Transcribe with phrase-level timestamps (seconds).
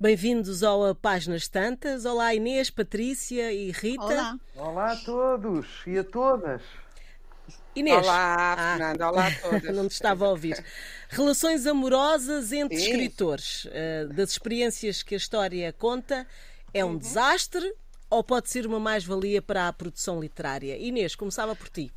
[0.00, 2.04] Bem-vindos ao Páginas Tantas.
[2.04, 4.04] Olá Inês, Patrícia e Rita.
[4.04, 4.38] Olá.
[4.54, 6.62] Olá a todos e a todas.
[7.74, 8.06] Inês.
[8.06, 9.10] Olá, ah, Fernanda.
[9.10, 9.62] Olá a todos.
[9.74, 10.64] não te estava a ouvir.
[11.08, 12.92] Relações amorosas entre Sim.
[12.92, 13.64] escritores.
[13.64, 16.24] Uh, das experiências que a história conta,
[16.72, 16.98] é um uhum.
[16.98, 17.74] desastre
[18.08, 20.78] ou pode ser uma mais-valia para a produção literária?
[20.78, 21.92] Inês, começava por ti.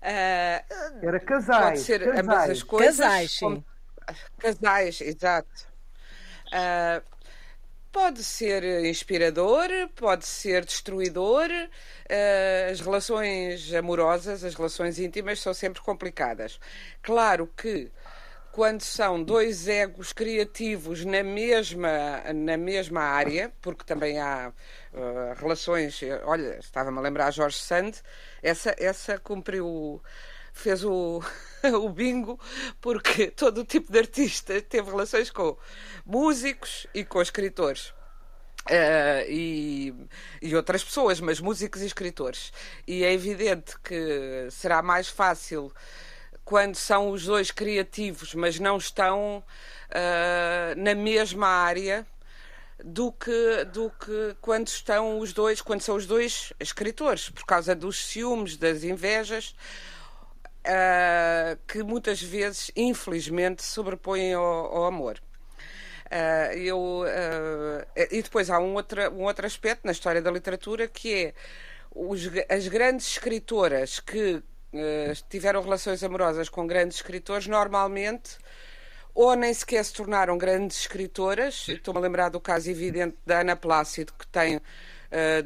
[1.02, 1.62] Era casais.
[1.62, 2.18] Pode ser casais.
[2.20, 2.96] ambas as coisas.
[2.96, 3.62] Casais, sim.
[4.38, 5.66] Casais, exato.
[6.48, 7.02] Uh,
[7.90, 11.48] pode ser inspirador, pode ser destruidor.
[11.48, 16.58] Uh, as relações amorosas, as relações íntimas são sempre complicadas.
[17.02, 17.90] Claro que
[18.52, 24.52] quando são dois egos criativos na mesma, na mesma área, porque também há
[24.92, 26.00] uh, relações.
[26.24, 27.92] Olha, estava-me a lembrar a Jorge Sand,
[28.42, 30.02] essa, essa cumpriu.
[30.52, 31.22] Fez o,
[31.82, 32.38] o bingo,
[32.80, 35.56] porque todo o tipo de artista teve relações com
[36.04, 37.92] músicos e com escritores.
[38.68, 39.92] Uh, e,
[40.40, 42.52] e, outras pessoas, mas músicos e escritores.
[42.86, 45.72] E é evidente que será mais fácil
[46.44, 49.42] quando são os dois criativos, mas não estão
[49.88, 52.06] uh, na mesma área
[52.84, 57.74] do que, do que quando estão os dois, quando são os dois escritores, por causa
[57.74, 59.54] dos ciúmes, das invejas,
[60.66, 65.20] uh, que muitas vezes, infelizmente, sobrepõem ao, ao amor.
[66.06, 70.86] Uh, eu, uh, e depois há um outro, um outro aspecto na história da literatura
[70.86, 71.34] que é
[71.90, 74.42] os, as grandes escritoras que uh,
[75.30, 78.36] tiveram relações amorosas com grandes escritores, normalmente
[79.14, 81.66] ou nem sequer se tornaram grandes escritoras.
[81.68, 84.60] Estou-me a lembrar do caso evidente da Ana Plácido, que tem uh,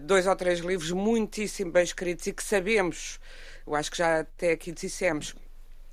[0.01, 3.19] dois ou três livros muitíssimo bem escritos e que sabemos,
[3.67, 5.35] eu acho que já até aqui dissemos,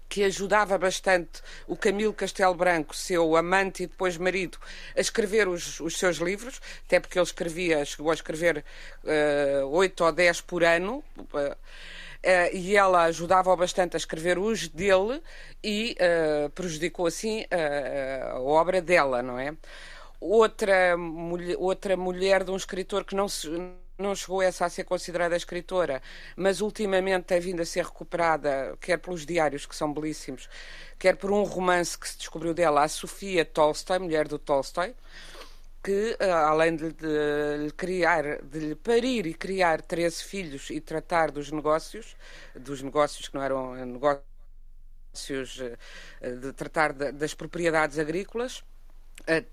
[0.08, 4.60] que ajudava bastante o Camilo Castelo Branco, seu amante e depois marido,
[4.96, 8.64] a escrever os, os seus livros, até porque ele escrevia, chegou a escrever
[9.04, 11.04] uh, oito ou dez por ano.
[11.18, 11.56] Uh,
[12.24, 15.22] Uh, e ela ajudava-o bastante a escrever os dele
[15.62, 19.54] e uh, prejudicou assim uh, a obra dela, não é?
[20.22, 23.50] Outra, mulher, outra mulher de um escritor que não se,
[23.98, 26.02] não chegou essa a ser considerada escritora,
[26.36, 30.50] mas ultimamente tem vindo a ser recuperada, quer pelos diários, que são belíssimos,
[30.98, 34.96] quer por um romance que se descobriu dela, a Sofia Tolstoy, mulher do Tolstoy
[35.84, 36.94] que, eh, além de,
[37.76, 42.16] criar, de lhe parir e criar 13 filhos e tratar dos negócios,
[42.56, 48.64] dos negócios que não eram eh, negócios, eh, de tratar das propriedades agrícolas,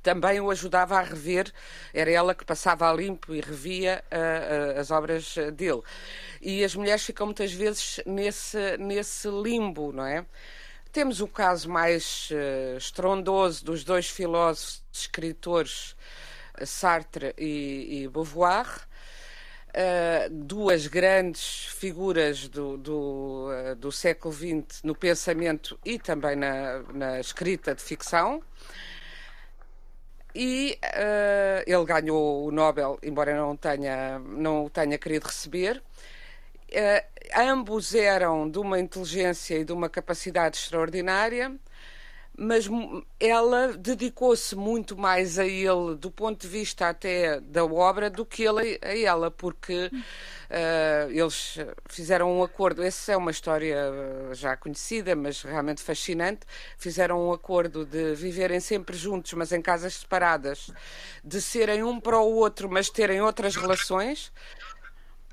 [0.03, 1.53] também o ajudava a rever,
[1.95, 5.83] era ela que passava a limpo e revia uh, uh, as obras dele.
[6.41, 10.25] E as mulheres ficam muitas vezes nesse, nesse limbo, não é?
[10.93, 15.95] Temos o caso mais uh, estrondoso dos dois filósofos, escritores,
[16.65, 18.67] Sartre e, e Beauvoir.
[19.69, 26.83] Uh, duas grandes figuras do, do, uh, do, século XX no pensamento e também na,
[26.93, 28.43] na escrita de ficção.
[30.35, 35.83] E uh, ele ganhou o Nobel, embora não, tenha, não o tenha querido receber.
[37.37, 41.59] ambos eram de uma inteligência e de uma capacidade extraordinária
[42.43, 42.67] mas
[43.21, 48.45] ela dedicou-se muito mais a ele, do ponto de vista até da obra, do que
[48.45, 52.83] ele a ela, porque uh, eles fizeram um acordo.
[52.83, 56.47] Essa é uma história eh, já conhecida, mas realmente fascinante.
[56.79, 60.71] Fizeram um acordo de viverem sempre juntos, mas em casas separadas,
[61.23, 64.33] de serem um para o outro, mas terem outras relações.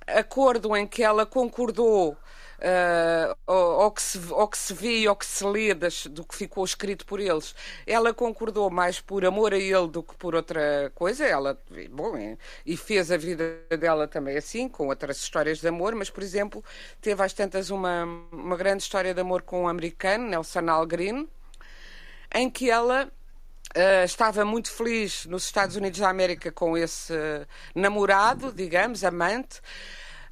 [0.06, 2.18] Acordo em que ela concordou
[2.60, 6.64] uh, que se, ao que se vê e que se lê das, do que ficou
[6.64, 7.56] escrito por eles,
[7.86, 11.26] ela concordou mais por amor a ele do que por outra coisa.
[11.26, 11.60] Ela,
[11.90, 16.24] bom, e fez a vida dela também assim, com outras histórias de amor, mas, por
[16.24, 16.64] exemplo,
[17.02, 21.28] teve às tantas uma, uma grande história de amor com um americano, Nelson Algren,
[22.34, 23.12] em que ela
[23.76, 27.46] Uh, estava muito feliz nos Estados Unidos da América com esse uh,
[27.76, 29.62] namorado, digamos, amante,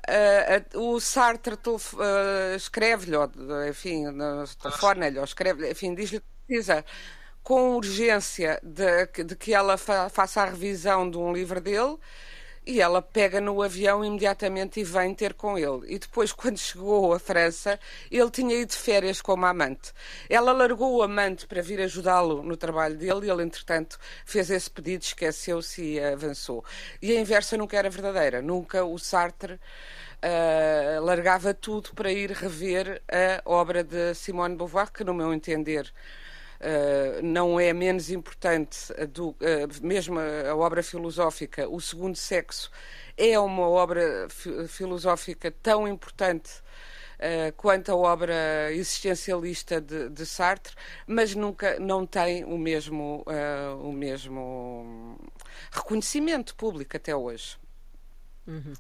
[0.07, 3.17] Uh, uh, o Sartre uh, escreve-lhe,
[3.69, 4.05] enfim,
[4.61, 6.85] telefona-lhe, escreve enfim, diz-lhe que precisa
[7.41, 11.97] com urgência de, de que ela fa faça a revisão de um livro dele
[12.65, 15.94] e ela pega no avião imediatamente e vem ter com ele.
[15.94, 17.79] E depois, quando chegou à França,
[18.09, 19.94] ele tinha ido de férias com uma amante.
[20.29, 24.69] Ela largou o amante para vir ajudá-lo no trabalho dele e ele, entretanto, fez esse
[24.69, 26.63] pedido, esqueceu-se e avançou.
[27.01, 28.41] E a inversa nunca era verdadeira.
[28.41, 35.03] Nunca o Sartre uh, largava tudo para ir rever a obra de Simone Beauvoir, que,
[35.03, 35.91] no meu entender,
[36.65, 39.35] Uh, não é menos importante do uh,
[39.83, 42.71] mesmo a, a, obra filosófica o segundo sexo
[43.15, 46.50] é uma obra fi filosófica tão importante
[47.19, 50.73] uh, quanto a obra existencialista de, de, Sartre
[51.06, 53.23] mas nunca não tem o mesmo
[53.83, 55.19] o mesmo
[55.69, 57.59] reconhecimento público até hoje
[58.47, 58.73] uhum.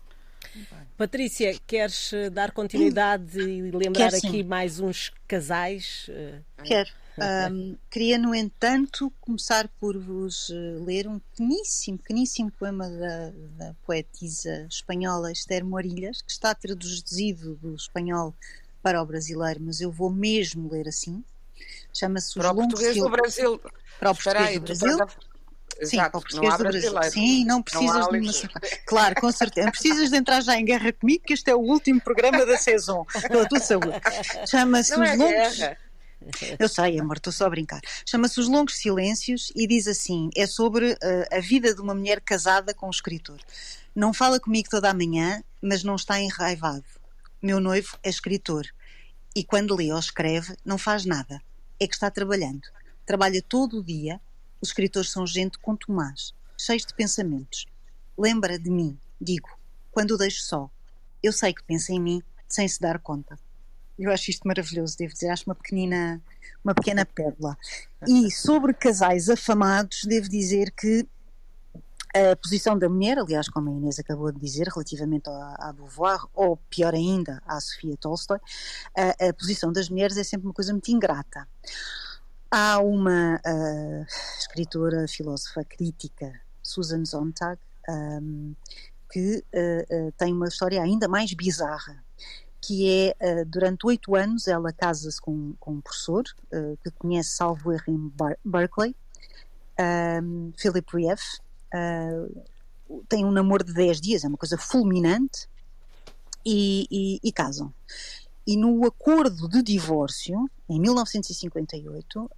[0.97, 6.07] Patrícia, queres eh, dar continuidade e lembrar Quer, aqui mais uns casais?
[6.09, 6.39] Eh?
[6.63, 6.89] Quero.
[7.17, 13.75] Um, queria, no entanto, começar por vos eh, ler um pequeníssimo, pequeníssimo poema da, da
[13.85, 18.33] poetisa espanhola Esther Morilhas, que está traduzido do espanhol
[18.83, 21.23] para o brasileiro, mas eu vou mesmo ler assim.
[21.93, 23.61] Chama-se Os Para o português do Brasil.
[23.99, 24.97] Para o português do Brasil.
[25.83, 27.11] Sim, Exato, não há brasileiro.
[27.11, 28.33] Sim, não precisas não de uma...
[28.85, 29.65] Claro, com certeza.
[29.65, 32.57] Não precisas de entrar já em guerra comigo, que este é o último programa da
[32.57, 33.91] Saison, pela tua saúde.
[34.47, 35.57] Chama-se Os é Longos.
[35.57, 35.77] Guerra.
[36.59, 37.81] Eu sei, amor, estou só a brincar.
[38.05, 40.97] Chama-se Os Longos Silêncios e diz assim: é sobre uh,
[41.31, 43.39] a vida de uma mulher casada com um escritor.
[43.95, 46.85] Não fala comigo toda a manhã, mas não está enraivado.
[47.41, 48.65] Meu noivo é escritor
[49.35, 51.41] e quando lê ou escreve, não faz nada.
[51.79, 52.67] É que está trabalhando.
[53.05, 54.19] Trabalha todo o dia
[54.65, 57.67] os escritores são gente contumaz, cheios de pensamentos.
[58.17, 59.47] Lembra de mim, digo,
[59.91, 60.69] quando o deixo só.
[61.21, 63.37] Eu sei que pensa em mim sem se dar conta.
[63.97, 66.21] Eu acho isto maravilhoso, devo dizer, acho uma pequenina,
[66.63, 67.57] uma pequena pérola.
[68.07, 71.07] E sobre casais afamados, devo dizer que
[72.15, 76.55] a posição da mulher, aliás, como a Inês acabou de dizer, relativamente à, Beauvoir, ou
[76.69, 78.39] pior ainda, à Sofia Tolstói,
[78.97, 81.45] a, a posição das mulheres é sempre uma coisa muito ingrata.
[82.49, 84.05] Há uma uh,
[84.39, 87.59] escritora, filósofa crítica, Susan Sontag,
[87.89, 88.55] um,
[89.11, 92.01] que uh, uh, tem uma história ainda mais bizarra,
[92.65, 96.23] que é, durante oito anos, ela casa-se com, com, um professor
[96.83, 98.95] que conhece, salvo erro, em Bar Berkeley,
[100.23, 101.23] um, Philip Rieff,
[103.09, 105.47] tem um namoro de dez dias, é uma coisa fulminante,
[106.45, 107.73] e, e, e casam.
[108.47, 112.29] E no acordo de divórcio, em 1958, uh,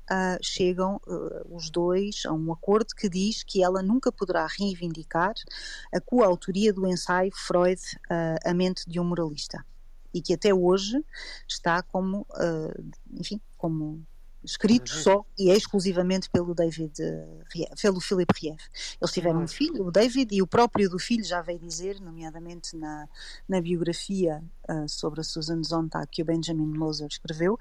[0.41, 5.33] chegam uh, os dois a um acordo que diz que ela nunca poderá reivindicar
[5.93, 9.65] a coautoria do ensaio Freud, uh, A Mente de um Moralista.
[10.17, 11.03] E que até hoje
[11.47, 12.25] está como,
[13.19, 14.05] enfim, como
[14.43, 15.01] escrito uhum.
[15.01, 16.93] só e exclusivamente pelo David
[17.81, 18.63] pelo Philip Rieff.
[18.99, 22.75] Eles tiveram um filho, o David, e o próprio do filho já veio dizer, nomeadamente
[22.75, 23.07] na,
[23.47, 27.59] na biografia uh, sobre a Susan Sontag que o Benjamin Moser escreveu,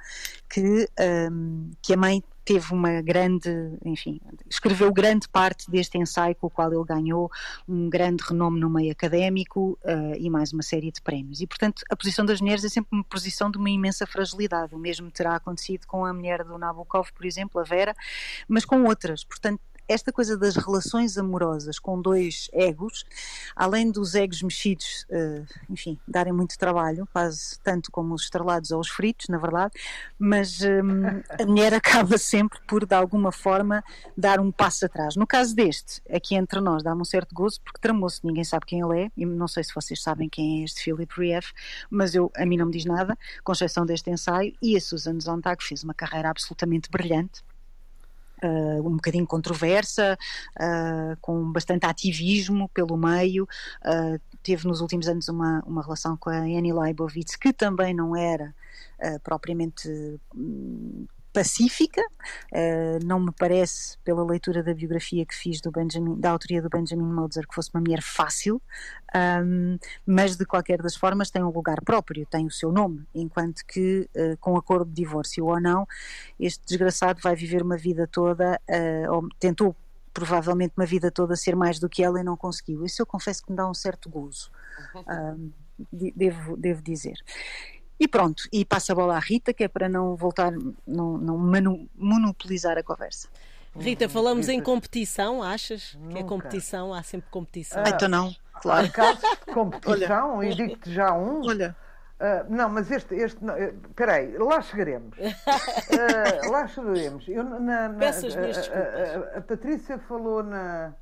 [0.49, 0.89] que,
[1.31, 3.51] um, que a mãe teve uma grande,
[3.85, 7.29] enfim, escreveu grande parte deste ensaio com o qual ele ganhou
[7.69, 11.41] um grande renome no meio académico uh, e mais uma série de prémios.
[11.41, 14.77] E, portanto, a posição das mulheres é sempre uma posição de uma imensa fragilidade.
[14.77, 17.93] O mesmo terá acontecido com a mulher do Nabokov, por exemplo, a Vera,
[18.49, 19.25] mas com outras.
[19.25, 23.05] Portanto, esta coisa das relações amorosas com dois egos,
[23.55, 28.81] além dos egos mexidos, uh, enfim, darem muito trabalho, quase tanto como os estrelados ou
[28.81, 29.73] os fritos, na verdade,
[30.19, 33.83] mas um, a mulher acaba sempre por, de alguma forma,
[34.17, 35.17] dar um passo atrás.
[35.17, 38.81] No caso deste, aqui entre nós, dá-me um certo gozo, porque tramou-se, ninguém sabe quem
[38.81, 41.53] ele é, e não sei se vocês sabem quem é este Philip Rieff,
[41.91, 45.19] mas eu, a mim não me diz nada, com exceção deste ensaio, e a Susan
[45.21, 47.43] Sontag fez uma carreira absolutamente brilhante,
[48.43, 50.19] Uh, um bocadinho controversa,
[50.61, 53.45] uh, com bastante ativismo pelo meio.
[53.83, 58.15] Uh, teve nos últimos anos uma, uma relação com a Annie Leibovitz, que também não
[58.15, 58.55] era
[59.23, 59.89] propriamente
[60.35, 66.31] hum, pacífica, uh, não me parece, pela leitura da biografia que fiz do Benjamin, da
[66.31, 68.61] autoria do Benjamin Moser, que fosse uma mulher fácil,
[70.07, 74.09] mas de qualquer das formas tem um lugar próprio, tem o seu nome, enquanto que
[74.15, 75.87] uh, com acordo de divórcio ou não,
[76.41, 79.77] este desgraçado vai viver uma vida toda, uh, ou tentou
[80.15, 82.83] provavelmente uma vida toda ser mais do que ela e não conseguiu.
[82.85, 84.51] Isso eu confesso que me dá um certo gozo,
[85.93, 87.19] devo, devo dizer.
[87.99, 90.53] E pronto, e passa a bola à Rita, que é para não voltar,
[90.87, 91.39] não, não
[91.97, 93.29] monopolizar a conversa.
[93.79, 96.15] Rita, falamos em competição, achas Nunca.
[96.15, 96.95] que é competição?
[96.95, 97.83] Há sempre competição.
[97.85, 98.91] Ah, então não, claro.
[98.91, 100.49] Casos de competição, Olha.
[100.49, 101.47] e digo-te já um.
[101.47, 101.77] Olha.
[102.19, 103.15] Uh, não, mas este.
[103.15, 103.39] este
[103.89, 105.17] espera aí, lá chegaremos.
[105.19, 107.29] Uh, lá chegaremos.
[107.29, 110.95] Eu, na, na, Peço as minhas A, a, Patrícia falou na,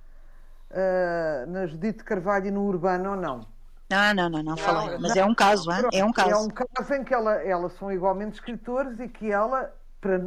[0.71, 3.54] uh, na Judite Carvalho e no Urbano ou não?
[3.91, 4.99] Ah, não, não, não, falei.
[4.99, 6.31] Mas é um caso, não, é um caso.
[6.31, 10.19] É um caso em que ela, elas são igualmente escritores e que ela, para,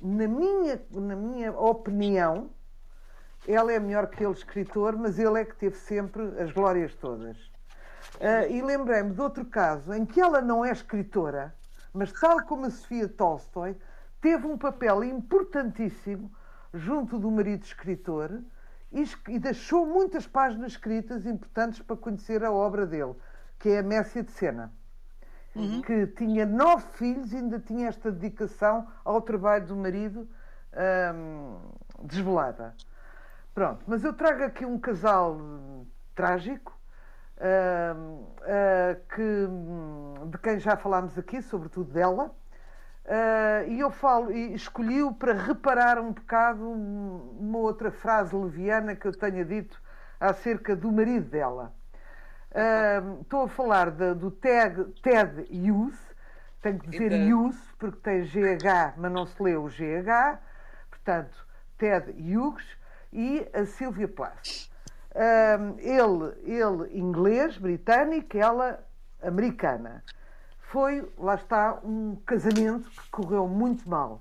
[0.00, 2.50] na, minha, na minha opinião,
[3.46, 7.36] ela é melhor que ele escritor, mas ele é que teve sempre as glórias todas.
[8.16, 11.54] Uh, e lembrei-me de outro caso em que ela não é escritora,
[11.92, 13.76] mas tal como a Sofia Tolstói,
[14.20, 16.30] teve um papel importantíssimo
[16.72, 18.40] junto do marido escritor
[18.94, 23.14] e, deixou muitas páginas escritas importantes para conhecer a obra dele,
[23.58, 24.72] que é a Messia de Sena.
[25.54, 25.82] Uhum.
[25.82, 30.28] Que tinha nove filhos e ainda tinha esta dedicação ao trabalho do marido
[31.14, 31.58] hum,
[32.02, 32.74] desvelada.
[33.52, 35.38] Pronto, mas eu trago aqui um casal
[36.14, 36.76] trágico,
[37.38, 38.26] uh,
[39.14, 42.34] que, de quem já falámos aqui, sobretudo dela,
[43.04, 49.06] Uh, e eu falo, e escolhi-o para reparar um bocado uma outra frase leviana que
[49.06, 49.80] eu tenha dito
[50.18, 51.70] acerca do marido dela.
[52.50, 55.98] Uh, estou a falar de, do Ted, Ted Hughes,
[56.62, 60.38] tenho que dizer Hughes porque tem GH, mas não se lê o GH,
[60.88, 61.46] portanto,
[61.76, 62.64] Ted Hughes
[63.12, 64.70] e a Sylvia Plath.
[65.10, 68.82] Uh, ele, ele inglês, britânico, ela
[69.22, 70.02] americana
[70.68, 74.20] foi, lá está, um casamento que correu muito mal.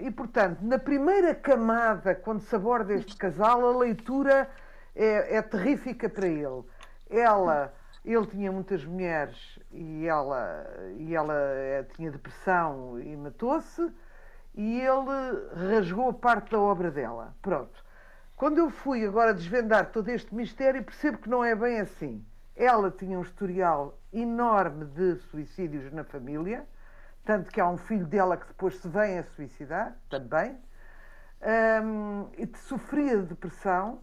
[0.00, 4.48] E, portanto, na primeira camada, quando se aborda este casal, a leitura
[4.94, 6.64] é, é terrífica para ele.
[7.08, 7.72] Ela,
[8.04, 13.92] ele tinha muitas mulheres e ela, e ela é, tinha depressão e matou-se,
[14.54, 17.34] e ele rasgou parte da obra dela.
[17.42, 17.84] Pronto.
[18.36, 22.24] Quando eu fui agora desvendar todo este mistério, percebo que não é bem assim.
[22.60, 26.68] Ela tinha um historial enorme de suicídios na família,
[27.24, 30.58] tanto que há um filho dela que depois se vem a suicidar também,
[31.82, 33.98] um, e sofria de depressão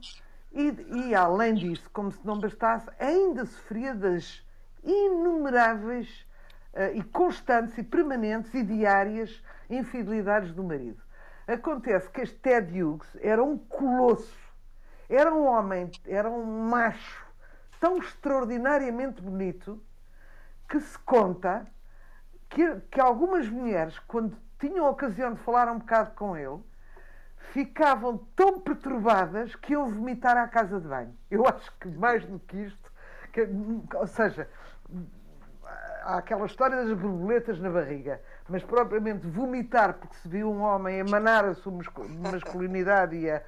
[0.52, 4.44] e, e, além disso, como se não bastasse, ainda sofria das
[4.84, 6.26] inumeráveis
[6.74, 11.00] uh, e constantes e permanentes e diárias infidelidades do marido.
[11.48, 14.36] Acontece que este Ted Hughes era um colosso,
[15.08, 17.27] era um homem, era um macho
[17.80, 19.82] tão extraordinariamente bonito
[20.68, 21.66] que se conta
[22.50, 26.60] que, que algumas mulheres, quando tinham a ocasião de falar um bocado com ele,
[27.52, 31.16] ficavam tão perturbadas que iam vomitar à casa de banho.
[31.30, 32.92] Eu acho que mais do que isto,
[33.32, 33.48] que,
[33.96, 34.50] ou seja,
[36.04, 41.00] há aquela história das borboletas na barriga, mas propriamente vomitar porque se viu um homem
[41.00, 41.74] emanar a sua
[42.32, 43.42] masculinidade e a,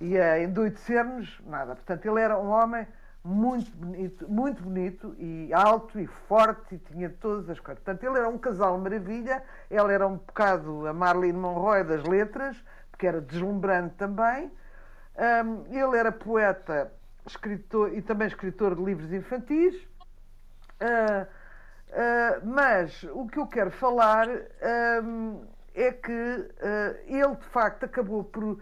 [0.00, 1.74] e a endoidecer-nos, nada.
[1.74, 2.86] Portanto, ele era um homem
[3.26, 7.82] muito bonito, muito bonito e alto e forte e tinha todas as coisas.
[7.82, 12.56] Portanto, ele era um casal maravilha, ela era um bocado a Marlene Monroe das letras,
[12.90, 14.50] porque era deslumbrante também.
[15.18, 16.92] Um, ele era poeta,
[17.26, 19.74] escritor e também escritor de livros infantis.
[20.80, 24.28] Uh, uh, mas o que eu quero falar
[25.02, 28.60] um, é que uh, ele de facto acabou por.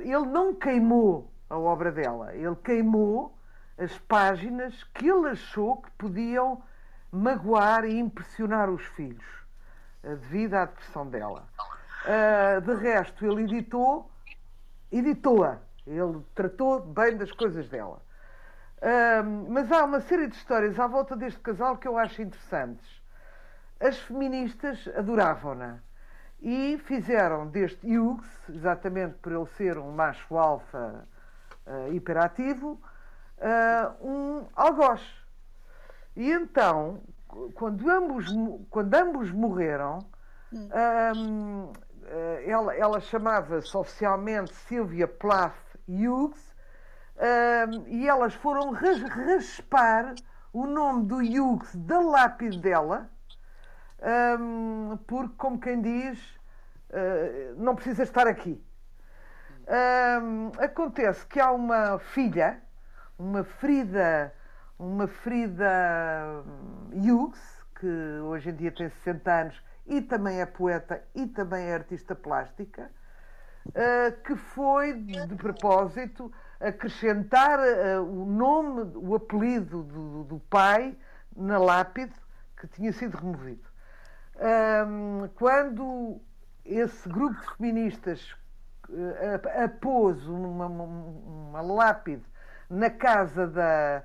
[0.00, 3.32] ele não queimou a obra dela, ele queimou
[3.78, 6.62] as páginas que ele achou que podiam
[7.10, 9.24] magoar e impressionar os filhos,
[10.02, 11.46] eh, devido à depressão dela.
[12.04, 14.10] Uh, de resto, ele editou,
[14.90, 15.58] editou-a.
[15.86, 18.02] Ele tratou bem das coisas dela.
[18.78, 23.00] Uh, mas há uma série de histórias à volta deste casal que eu acho interessantes.
[23.78, 25.78] As feministas adoravam-na
[26.40, 31.06] e fizeram deste Hughes, exatamente por ele ser um macho alfa
[31.66, 32.80] uh, hiperativo,
[33.42, 35.02] uh, um algoz.
[36.16, 37.00] E então,
[37.54, 38.26] quando ambos,
[38.70, 39.98] quando ambos morreram,
[40.52, 40.68] um,
[41.16, 41.72] hum,
[42.04, 45.54] ah, ela, ela chamava-se oficialmente Sylvia Plath
[45.88, 46.54] Hughes,
[47.16, 50.14] um, e elas foram raspar
[50.52, 53.10] o nome do Hughes da lápide dela,
[54.38, 56.18] um, porque, como quem diz,
[56.90, 58.62] uh, não precisa estar aqui.
[60.58, 62.61] acontece que há uma filha
[63.22, 64.34] uma Frida,
[64.78, 66.42] uma Frida
[66.92, 67.40] Hughes,
[67.78, 67.86] que
[68.24, 72.90] hoje em dia tem 60 anos e também é poeta e também é artista plástica,
[73.74, 80.96] eh, que foi, de propósito, acrescentar eh, o nome, o apelido do, do pai
[81.36, 82.14] na lápide
[82.56, 83.70] que tinha sido removido.
[85.36, 86.20] Quando
[86.64, 88.34] esse grupo de feministas
[88.90, 92.31] eh, apôs uma, uma lápide
[92.72, 94.02] na casa da,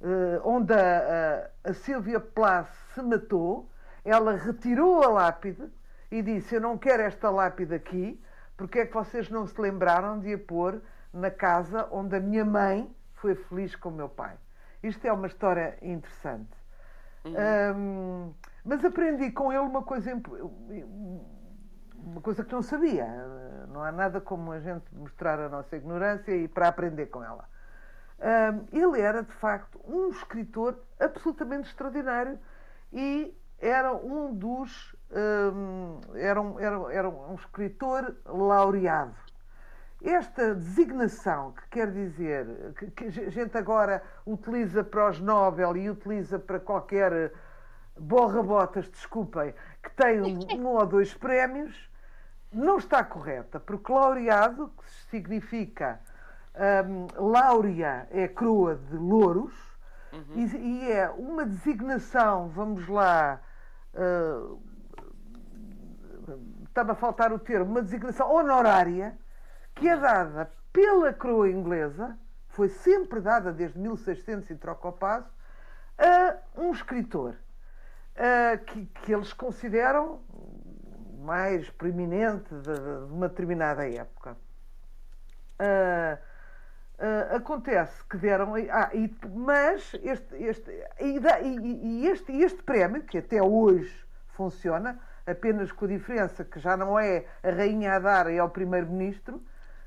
[0.00, 3.70] uh, onde a, a, a Silvia Plath se matou,
[4.04, 5.70] ela retirou a lápide
[6.10, 8.20] e disse: Eu não quero esta lápide aqui,
[8.56, 10.82] porque é que vocês não se lembraram de a pôr
[11.12, 14.36] na casa onde a minha mãe foi feliz com o meu pai?
[14.82, 16.58] Isto é uma história interessante.
[17.24, 17.34] Uhum.
[17.76, 18.34] Um,
[18.64, 20.10] mas aprendi com ele uma coisa,
[21.94, 23.06] uma coisa que não sabia.
[23.68, 27.44] Não há nada como a gente mostrar a nossa ignorância e para aprender com ela
[28.72, 32.38] ele era, de facto, um escritor absolutamente extraordinário
[32.92, 34.96] e era um dos.
[36.14, 39.14] Era, um, era, era um escritor laureado.
[40.02, 45.90] Esta designação, que quer dizer que, que a gente agora utiliza para os Nobel e
[45.90, 47.32] utiliza para qualquer
[47.98, 51.90] borra-botas, desculpem, que tem um, um ou dois prémios,
[52.52, 56.00] não está correta, porque laureado, que significa
[56.58, 59.54] um, láurea é coroa de louros,
[60.12, 60.34] uhum.
[60.34, 63.40] e, e, é uma designação, vamos lá,
[63.94, 64.60] uh,
[66.66, 69.16] estava a faltar o termo, uma designação honorária
[69.74, 75.30] que é dada pela coroa inglesa, foi sempre dada desde 1600 e troca o passo,
[75.96, 77.34] a um escritor
[78.14, 80.20] uh, que, que, eles consideram
[81.20, 82.74] mais preeminente de,
[83.06, 84.36] de uma determinada época.
[85.60, 86.18] Uh,
[86.98, 88.54] uh, acontece que deram.
[88.70, 93.94] Ah, e, mas este, este, e, e, este, este prémio, que até hoje
[94.28, 98.50] funciona, apenas com a diferença que já não é a rainha a dar, é ao
[98.50, 99.36] primeiro-ministro,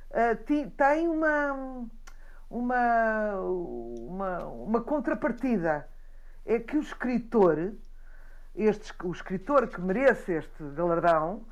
[0.10, 1.88] uh, tem uma,
[2.50, 5.88] uma, uma, uma contrapartida.
[6.46, 7.74] É que o escritor
[8.56, 11.46] este, o escritor que merece este galardão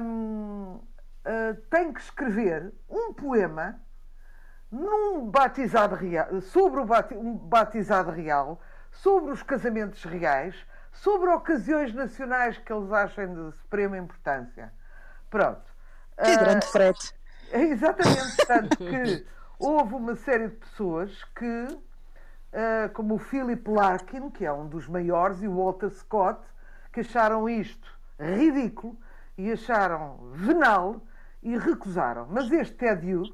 [0.00, 3.80] hum, uh, tem que escrever um poema
[4.70, 10.54] num batizado real, sobre o bati, um batizado real, sobre os casamentos reais,
[10.92, 14.72] sobre ocasiões nacionais que eles achem de suprema importância.
[15.30, 15.62] Pronto.
[16.16, 17.14] Que uh, grande frete.
[17.52, 19.26] Exatamente, tanto que
[19.58, 21.66] houve uma série de pessoas que
[22.54, 26.40] uh, como o Philip Larkin, que é um dos maiores, e o Walter Scott,
[26.92, 28.96] que acharam isto ridículo
[29.36, 31.00] e acharam venal
[31.42, 32.26] e recusaram.
[32.30, 33.32] Mas este Ted Hughes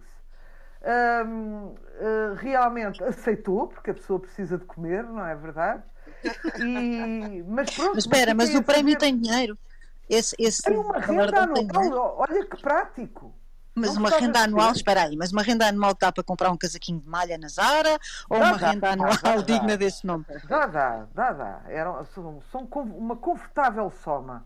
[0.83, 5.83] uh, realmente aceitou, porque a pessoa precisa de comer, não é verdade?
[6.59, 7.95] E, mas pronto.
[7.95, 9.59] Mas espera, mas o prémio tem dinheiro.
[10.09, 13.35] Esse, esse tem uma renda anual, olha que prático.
[13.75, 16.57] Mas não uma renda anual, espera aí, mas uma renda anual dá para comprar um
[16.57, 20.27] casaquinho de malha na Zara ou dá, uma dá, renda anual dá, digna desse nome?
[20.49, 21.63] Dá, dá, dá, dá.
[21.69, 24.45] Era, são, são uma confortável soma.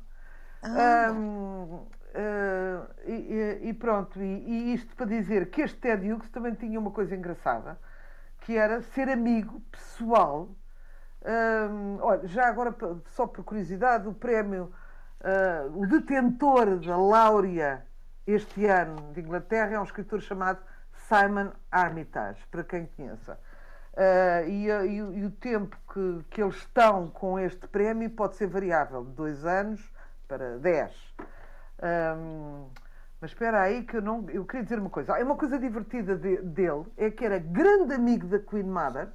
[0.62, 1.08] Ah.
[2.14, 6.78] Uh, e, e, pronto, e, e, isto para dizer que este Ted Hughes também tinha
[6.78, 7.78] uma coisa engraçada,
[8.40, 10.48] que era ser amigo pessoal.
[11.24, 12.74] Um, olha, já agora,
[13.10, 14.72] só por curiosidade, o prémio,
[15.20, 17.84] uh, o detentor da Láurea
[18.26, 20.58] este ano de Inglaterra é um escritor chamado
[21.08, 23.38] Simon Armitage, para quem conheça.
[23.92, 28.48] Uh, e, e, e, o tempo que, que eles estão com este prémio pode ser
[28.48, 29.92] variável, de dois anos
[30.26, 31.14] para dez.
[31.82, 32.68] Um,
[33.20, 34.28] mas espera aí que eu não.
[34.28, 35.18] Eu queria dizer uma coisa.
[35.18, 39.08] É uma coisa divertida de, dele é que era grande amigo da Queen Mother,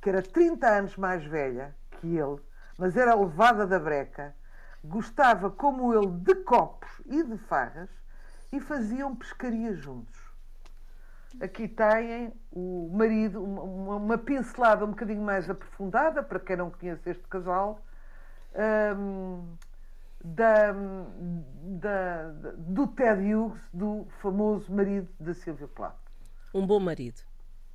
[0.00, 2.40] que era 30 anos mais velha que ele,
[2.78, 4.34] mas era levada da breca,
[4.82, 7.90] gostava como ele de copos e de farras
[8.50, 10.18] e faziam pescaria juntos.
[11.40, 17.08] Aqui têm o marido, uma, uma, pincelada um bocadinho mais aprofundada, para quem não conhece
[17.08, 17.84] este casal,
[18.96, 19.56] um,
[20.24, 25.96] da, da, do Ted Hughes, do famoso marido da Silvia Plath.
[26.52, 27.20] Um bom marido.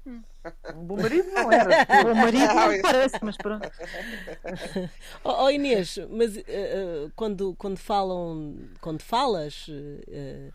[0.05, 1.69] Um bom marido não era.
[2.01, 3.71] Um bom marido não parece, mas pronto.
[5.23, 9.67] oh, oh Inês, mas uh, quando, quando falam, quando falas.
[9.67, 10.53] Uh,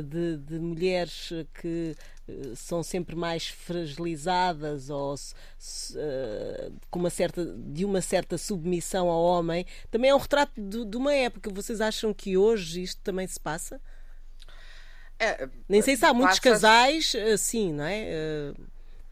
[0.00, 1.94] de, de mulheres que
[2.28, 9.22] uh, são sempre mais fragilizadas ou uh, com uma certa, de uma certa submissão ao
[9.22, 11.50] homem, também é um retrato de, de uma época.
[11.50, 13.80] Vocês acham que hoje isto também se passa?
[15.18, 18.54] É, Nem sei se há muitos casais assim, não é?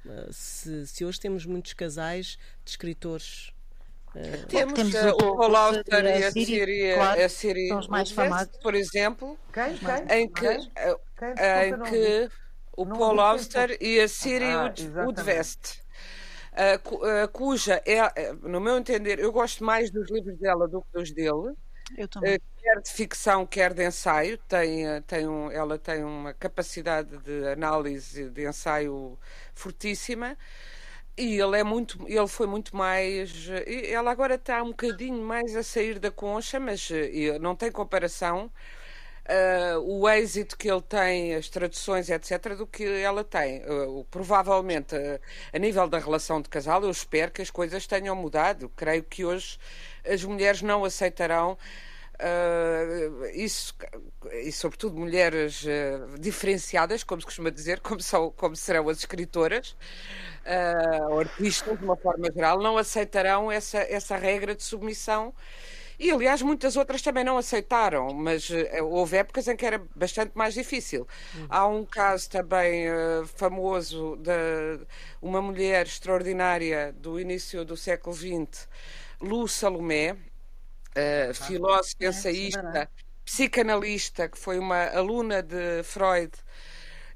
[0.05, 3.53] Uh, se, se hoje temos muitos casais de escritores
[4.15, 8.57] Uh, temos, temos uh, o Paul Auster e a Siri, claro, a Siri mais famosos.
[8.61, 10.19] por exemplo, quem, quem?
[10.19, 11.33] em que, quem?
[11.65, 12.29] em que
[12.77, 14.75] o não Paul Auster e a Siri ah,
[16.85, 21.13] uh, cuja é, no meu entender, eu gosto mais dos livros dela do que dos
[21.13, 21.55] dele.
[21.97, 22.41] Eu também.
[22.59, 28.29] quer de ficção, quer de ensaio, tem, tem um, ela tem uma capacidade de análise
[28.31, 29.19] de ensaio
[29.55, 30.37] fortíssima.
[31.21, 33.31] E ele é muito, ele foi muito mais.
[33.91, 38.51] Ela agora está um bocadinho mais a sair da concha, mas eh, não tem comparação
[39.31, 43.63] uh, o êxito que ele tem, as traduções, etc., do que ela tem.
[43.65, 45.21] Uh, provavelmente, uh,
[45.53, 48.71] a nível da relação de casal, eu espero que as coisas tenham mudado.
[48.77, 49.59] Creio que hoje
[50.09, 51.57] as mulheres não aceitarão
[52.21, 53.75] Uh, isso,
[54.31, 59.75] e sobretudo mulheres uh, diferenciadas, como se costuma dizer, como, são, como serão as escritoras,
[60.45, 65.33] uh, artistas, de uma forma geral, não aceitarão essa, essa regra de submissão.
[65.99, 68.49] E, aliás, muitas outras também não aceitaram, mas
[68.85, 71.07] houve épocas em que era bastante mais difícil.
[71.35, 71.47] Uhum.
[71.51, 72.87] Há um caso também
[73.35, 74.81] famoso de
[75.21, 78.67] uma mulher extraordinária do início do século XX,
[79.21, 80.17] Lu Salomé,
[80.97, 82.91] uh, filósofa, é, ensaísta,
[83.25, 86.33] psicanalista, que foi uma aluna de Freud.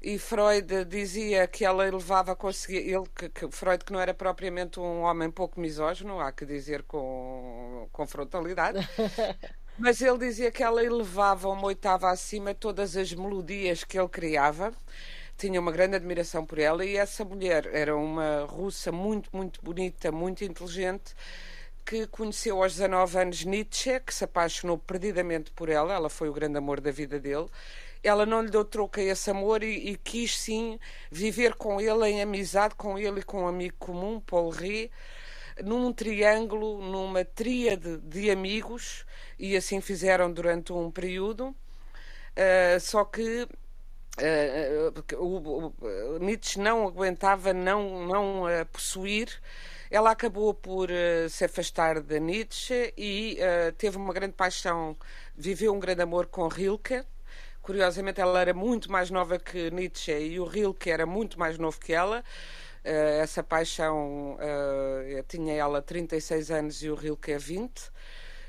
[0.01, 2.77] E Freud dizia que ela levava a conseguir.
[2.77, 6.83] Ele, que, que, Freud, que não era propriamente um homem pouco misógino, há que dizer
[6.83, 8.79] com, com frontalidade,
[9.79, 14.71] mas ele dizia que ela elevava uma oitava acima todas as melodias que ele criava
[15.37, 20.11] tinha uma grande admiração por ela e essa mulher era uma russa muito, muito bonita,
[20.11, 21.13] muito inteligente
[21.85, 26.33] que conheceu aos 19 anos Nietzsche, que se apaixonou perdidamente por ela, ela foi o
[26.33, 27.47] grande amor da vida dele.
[28.03, 30.79] Ela não lhe deu troco a esse amor e, e quis sim
[31.11, 34.91] viver com ele em amizade com ele e com um amigo comum, Paul Rie,
[35.63, 39.05] num triângulo, numa tríade de amigos,
[39.39, 41.55] e assim fizeram durante um período.
[42.35, 49.29] Uh, só que uh, o, o, Nietzsche não aguentava não, não uh, possuir
[49.89, 54.97] ela acabou por uh, se afastar de Nietzsche e uh, teve uma grande paixão,
[55.35, 57.03] viveu um grande amor com Rilke.
[57.61, 61.79] Curiosamente, ela era muito mais nova que Nietzsche e o Rilke era muito mais novo
[61.79, 62.23] que ela.
[62.83, 64.37] Uh, essa paixão
[65.27, 67.91] tinha ela 36 anos e o Rilke 20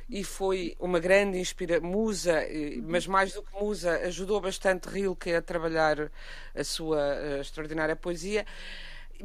[0.08, 2.40] e foi uma grande inspiração, musa,
[2.84, 6.12] mas mais do que musa, ajudou bastante Rilke a trabalhar
[6.54, 8.46] a sua extraordinária poesia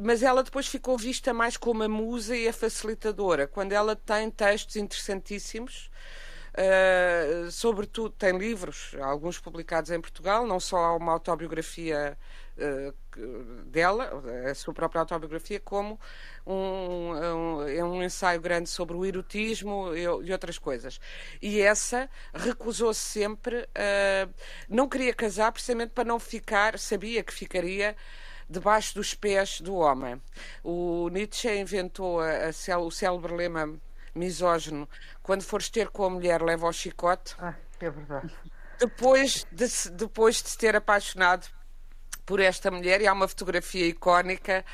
[0.00, 4.30] mas ela depois ficou vista mais como a musa e a facilitadora, quando ela tem
[4.30, 5.90] textos interessantíssimos.
[6.52, 12.18] Uh, sobretudo tem livros, alguns publicados em Portugal, não só uma autobiografia
[12.58, 12.94] uh,
[13.64, 15.98] dela, a sua própria autobiografia, como
[16.46, 21.00] um, um, é um ensaio grande sobre o erotismo e, e outras coisas.
[21.40, 24.34] E essa recusou-se sempre, uh,
[24.68, 27.96] não queria casar precisamente para não ficar, sabia que ficaria
[28.52, 30.20] debaixo dos pés do homem.
[30.62, 33.74] O Nietzsche inventou a, a, o célebre lema
[34.14, 34.88] misógino:
[35.22, 37.34] quando fores ter com a mulher, leva ao chicote.
[37.38, 38.32] Ah, é verdade.
[38.78, 41.46] Depois de, depois de se ter apaixonado
[42.24, 44.64] por esta mulher, e há uma fotografia icónica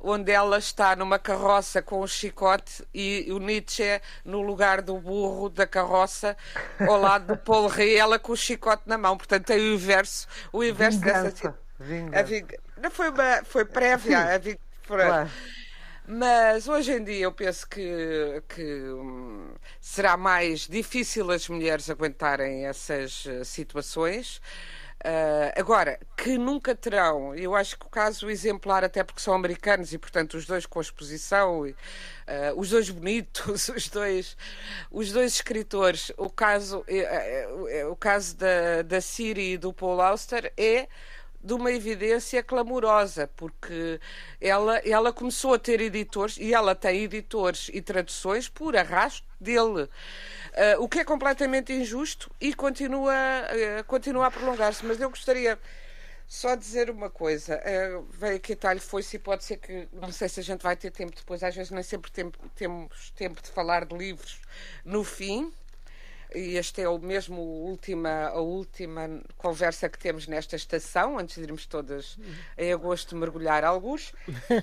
[0.00, 5.48] onde ela está numa carroça com o chicote e o Nietzsche no lugar do burro
[5.48, 6.36] da carroça
[6.80, 9.16] ao lado do Paul Rey, ela com o chicote na mão.
[9.16, 11.22] Portanto, tem o inverso, o inverso Vingança.
[11.22, 11.58] dessa.
[11.78, 12.18] Vingança.
[12.90, 15.30] Foi, uma, foi prévia a Vic claro.
[16.06, 22.66] Mas hoje em dia eu penso que, que hum, será mais difícil as mulheres aguentarem
[22.66, 24.38] essas uh, situações.
[25.04, 29.92] Uh, agora, que nunca terão, eu acho que o caso exemplar, até porque são americanos
[29.92, 31.74] e, portanto, os dois com exposição, uh,
[32.56, 34.36] os dois bonitos, os dois,
[34.90, 36.84] os dois escritores, o caso,
[37.90, 40.88] o caso da, da Siri e do Paul Auster é
[41.42, 44.00] de uma evidência clamorosa, porque
[44.40, 49.82] ela, ela começou a ter editores, e ela tem editores e traduções por arrasto dele.
[49.82, 54.84] Uh, o que é completamente injusto e continua, uh, continua a prolongar-se.
[54.84, 55.58] Mas eu gostaria
[56.28, 57.60] só dizer uma coisa.
[57.60, 60.62] Uh, veio aqui a talho foi-se e pode ser que, não sei se a gente
[60.62, 64.40] vai ter tempo depois, às vezes nem sempre tem, temos tempo de falar de livros
[64.84, 65.52] no fim
[66.34, 71.42] e esta é o mesmo última, a última conversa que temos nesta estação, antes de
[71.42, 72.18] irmos todas
[72.56, 74.12] em agosto mergulhar alguns.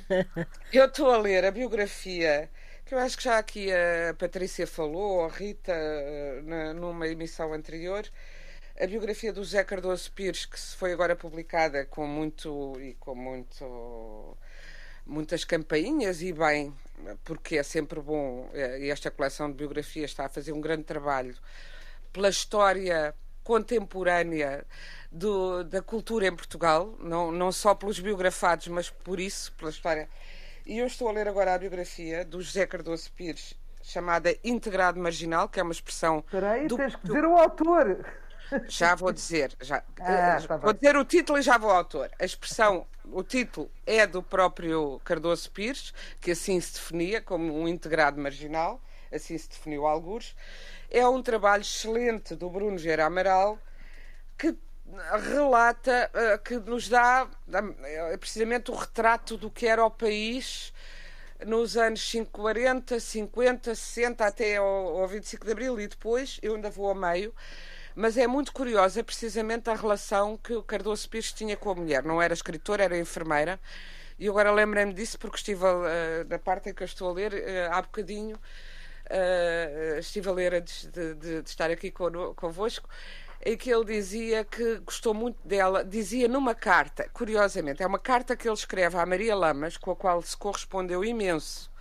[0.71, 2.49] Eu estou a ler a biografia
[2.85, 5.71] que eu acho que já aqui a Patrícia falou, a Rita,
[6.43, 8.03] na, numa emissão anterior,
[8.79, 14.35] a biografia do Zé Cardoso Pires, que foi agora publicada com muito e com muito
[15.05, 16.73] muitas campainhas e bem,
[17.23, 20.83] porque é sempre bom, eh, e esta coleção de biografias está a fazer um grande
[20.83, 21.35] trabalho
[22.11, 24.65] pela história contemporânea
[25.11, 30.07] do, da cultura em Portugal, não, não só pelos biografados, mas por isso, pela história.
[30.65, 35.49] E eu estou a ler agora a biografia do José Cardoso Pires, chamada Integrado Marginal,
[35.49, 36.19] que é uma expressão.
[36.19, 36.77] Espera aí, do...
[36.77, 38.05] tens que dizer o autor.
[38.67, 42.09] Já vou dizer, já, ah, tá vou dizer o título e já vou ao autor.
[42.19, 47.67] A expressão, o título é do próprio Cardoso Pires, que assim se definia como um
[47.67, 48.81] integrado marginal,
[49.11, 50.35] assim se definiu alguns.
[50.89, 53.59] É um trabalho excelente do Bruno Gera Amaral,
[54.37, 54.55] que
[55.31, 57.27] relata, eh, que nos dá
[57.83, 60.73] é precisamente o retrato do que era o país
[61.45, 66.69] nos anos 40, 50, 60, até ao, ao 25 de Abril e depois, eu ainda
[66.69, 67.33] vou ao meio,
[67.99, 72.01] mas é muito curiosa precisamente a relação que o Cardoso Pires tinha com a mulher.
[72.01, 73.59] Não era escritora, era enfermeira.
[74.17, 77.33] E agora lembrei-me disso porque estive uh, na parte em que eu estou a ler
[77.33, 78.37] uh, há bocadinho.
[78.37, 82.87] Uh, estive a ler antes de, de, de estar aqui convosco
[83.45, 88.35] em que ele dizia que gostou muito dela, dizia numa carta, curiosamente, é uma carta
[88.35, 91.71] que ele escreve à Maria Lamas, com a qual se correspondeu imenso,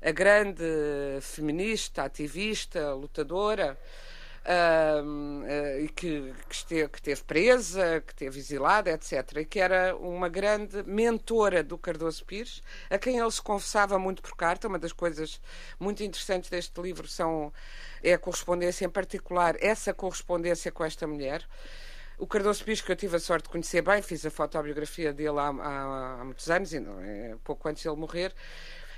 [0.00, 0.64] a grande
[1.20, 3.76] feminista, ativista, lutadora,
[4.44, 9.38] uh, que, que, esteve, que esteve presa, que esteve exilada, etc.
[9.38, 14.22] E que era uma grande mentora do Cardoso Pires, a quem ele se confessava muito
[14.22, 14.68] por carta.
[14.68, 15.40] Uma das coisas
[15.78, 17.52] muito interessantes deste livro são,
[18.02, 21.46] é a correspondência, em particular, essa correspondência com esta mulher.
[22.18, 25.38] O Cardoso Pires, que eu tive a sorte de conhecer bem, fiz a fotobiografia dele
[25.38, 28.34] há, há, há muitos anos, não, é, pouco antes de ele morrer,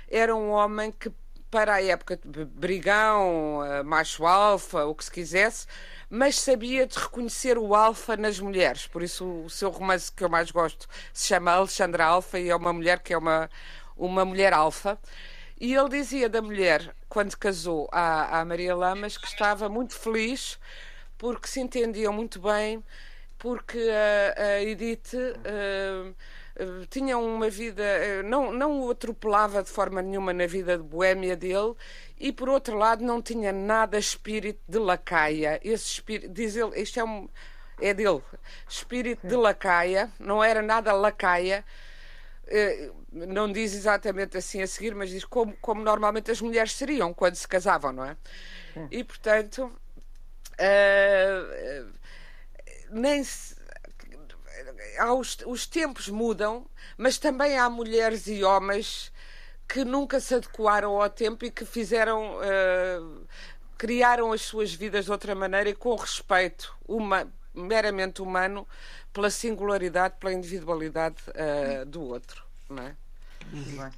[0.09, 1.09] era um homem que
[1.53, 5.67] para a época brigão, eh, macho alfa, o que se quisesse,
[6.09, 8.87] mas sabia de reconhecer o alfa nas mulheres.
[8.87, 12.55] Por isso o seu romance que eu mais gosto se chama Alexandra Alfa e é
[12.55, 13.51] uma mulher que é uma,
[13.95, 14.97] uma mulher alfa.
[15.61, 20.57] E ele dizia da mulher, quando casou à, à Maria Lamas, que estava muito feliz
[21.19, 22.83] porque se entendiam muito bem,
[23.37, 23.77] porque
[24.37, 25.13] a, a Edith.
[25.13, 26.13] Eh,
[26.89, 31.35] tinha uma vida, eh, não, não o atropelava de forma nenhuma na vida de boémia
[31.35, 31.73] dele
[32.19, 35.59] e, por outro lado, não tinha nada espírito de lacaia.
[35.63, 37.27] Esse espírito, diz ele, isto é, um,
[37.81, 38.21] é dele,
[38.69, 41.65] espírito de lacaia, não era nada lacaia.
[42.47, 47.13] Eh, não diz exatamente assim a seguir, mas diz como, como normalmente as mulheres seriam
[47.13, 48.17] quando se casavam, não é?
[48.91, 49.71] E, portanto,
[50.53, 51.93] uh,
[52.91, 53.52] nem se
[55.17, 56.65] os, os tempos mudam,
[56.97, 59.11] mas também há mulheres e homens
[59.67, 62.37] que nunca se adequaram ao tempo e que fizeram.
[62.37, 63.25] Uh,
[63.77, 68.65] criaram as suas vidas de outra maneira e com respeito uma, meramente humano
[69.11, 72.45] pela singularidade, pela individualidade uh, do outro.
[72.69, 72.95] Não é?
[73.51, 73.91] Uhum.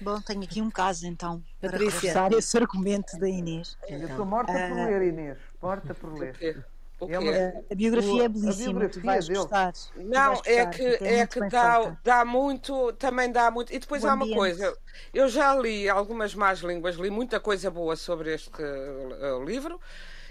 [0.00, 3.76] Bom, tenho aqui um caso então para reforçar esse argumento da Inês.
[3.88, 5.38] Eu estou morta por ah, ler, Inês.
[5.60, 6.64] Morta por ler.
[7.00, 9.38] É uma, a biografia o, é belíssima, tu vais dele.
[9.38, 9.72] gostar.
[9.96, 13.72] Não, gostar, é que, é, é que dá, dá muito, também dá muito.
[13.72, 14.32] E depois o há ambiente.
[14.32, 14.76] uma coisa,
[15.14, 19.80] eu já li algumas más línguas, li muita coisa boa sobre este uh, livro.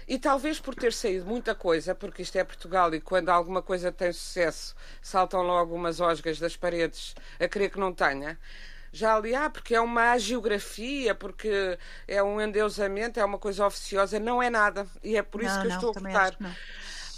[0.06, 3.92] E talvez por ter saído muita coisa, porque isto é Portugal e quando alguma coisa
[3.92, 8.38] tem sucesso, saltam logo umas osgas das paredes a querer que não tenha
[8.92, 14.18] já ali, ah, porque é uma geografia, porque é um endeusamento, é uma coisa oficiosa,
[14.18, 14.86] não é nada.
[15.02, 16.36] E é por isso não, que eu não, estou a votar.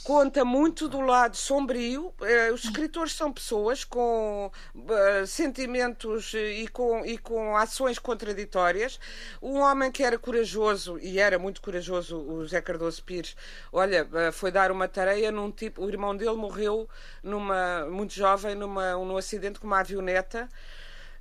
[0.03, 2.13] Conta muito do lado sombrio.
[2.23, 8.99] Eh, os escritores são pessoas com uh, sentimentos e com, e com ações contraditórias.
[9.43, 13.37] Um homem que era corajoso, e era muito corajoso, o José Cardoso Pires,
[13.71, 15.85] olha, uh, foi dar uma tarefa num tipo.
[15.85, 16.89] O irmão dele morreu
[17.23, 20.49] numa, muito jovem numa, num acidente com uma avioneta.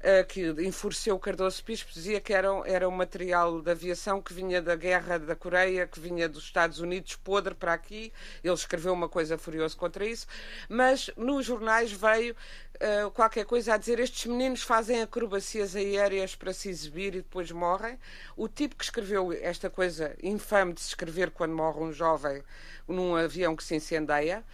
[0.01, 4.61] Eh, que enfureceu Cardoso Bispo, dizia que era, era um material de aviação que vinha
[4.61, 8.13] da guerra da Coreia, que vinha dos Estados Unidos, podre para aqui.
[8.41, 10.25] Ele escreveu uma coisa furiosa contra isso,
[10.69, 16.53] mas nos jornais veio uh, qualquer coisa a dizer: estes meninos fazem acrobacias aéreas para
[16.53, 17.99] se exibir e depois morrem.
[18.37, 22.41] O tipo que escreveu esta coisa infame de se escrever quando morre um jovem
[22.87, 24.45] num avião que se incendeia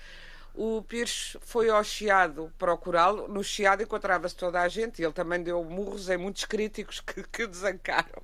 [0.58, 3.28] o Pires foi ao Chiado procurá-lo.
[3.28, 7.46] No Chiado encontrava-se toda a gente ele também deu murros em muitos críticos que, que
[7.46, 8.22] desancaram.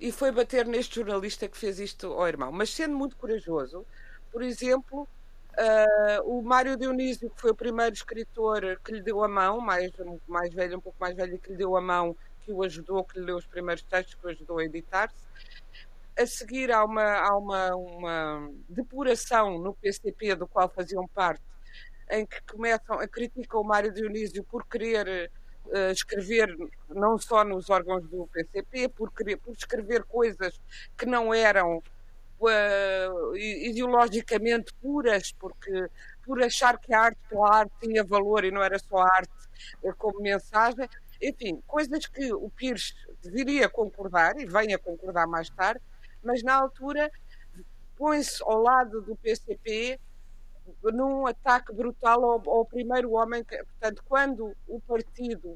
[0.00, 2.50] E foi bater neste jornalista que fez isto ao irmão.
[2.50, 3.84] Mas sendo muito corajoso,
[4.32, 9.28] por exemplo, uh, o Mário Dionísio, que foi o primeiro escritor que lhe deu a
[9.28, 9.90] mão, mais,
[10.26, 13.18] mais velho, um pouco mais velho, que lhe deu a mão, que o ajudou, que
[13.18, 15.26] lhe deu os primeiros textos, que o ajudou a editar-se.
[16.18, 21.42] A seguir há uma, há uma, uma depuração no PCP, do qual faziam parte
[22.10, 25.30] em que começam a criticar o Mário Dionísio por querer
[25.66, 26.54] uh, escrever
[26.88, 30.60] não só nos órgãos do PCP, por, querer, por escrever coisas
[30.96, 31.82] que não eram
[32.40, 35.88] uh, ideologicamente puras, porque
[36.24, 39.32] por achar que a arte pela arte tinha valor e não era só arte
[39.82, 40.88] uh, como mensagem.
[41.20, 45.80] Enfim, coisas que o Pires deveria concordar e vem a concordar mais tarde,
[46.22, 47.10] mas na altura
[47.96, 49.98] põe-se ao lado do PCP
[50.82, 53.44] num ataque brutal ao, ao primeiro homem.
[53.44, 55.50] Que, portanto, quando o partido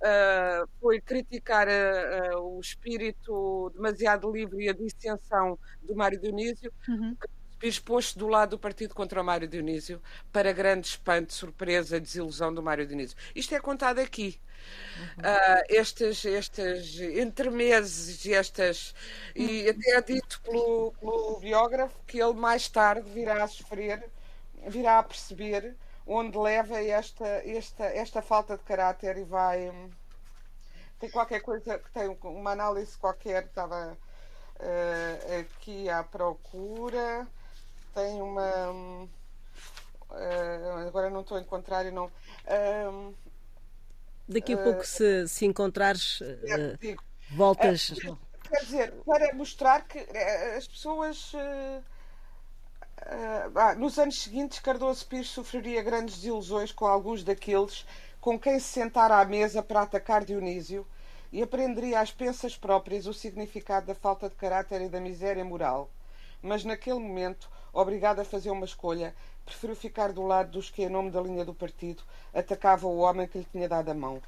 [0.00, 6.72] uh, foi criticar uh, uh, o espírito demasiado livre e a dissensão do Mário Dionísio,
[6.88, 7.16] uhum.
[7.84, 10.00] Posto do lado do partido contra o Mário Dionísio,
[10.32, 13.18] para grande espanto, surpresa, desilusão do Mário Dionísio.
[13.34, 14.40] Isto é contado aqui.
[15.18, 15.24] Uhum.
[15.24, 18.94] Uh, estes, estes entremeses estas
[19.34, 24.08] e até é dito pelo, pelo biógrafo que ele mais tarde virá a sofrer,
[24.68, 29.70] virá a perceber onde leva esta, esta, esta falta de caráter e vai
[30.98, 33.96] tem qualquer coisa que tem uma análise qualquer estava
[34.56, 37.26] uh, aqui à procura
[37.94, 38.70] tem uma
[40.10, 43.14] uh, agora não estou a encontrar e não uh,
[44.28, 46.20] daqui a pouco se, se encontrares
[47.30, 47.92] voltas.
[48.48, 49.98] Quer dizer para mostrar que
[50.56, 51.32] as pessoas
[53.78, 57.86] nos anos seguintes, Cardoso Pires sofreria grandes desilusões com alguns daqueles
[58.20, 60.86] com quem se sentara à mesa para atacar Dionísio
[61.32, 65.90] e aprenderia às pensas próprias o significado da falta de caráter e da miséria moral.
[66.42, 69.14] Mas naquele momento, obrigado a fazer uma escolha,
[69.50, 73.26] preferiu ficar do lado dos que, em nome da linha do partido, atacavam o homem
[73.26, 74.22] que lhe tinha dado a mão.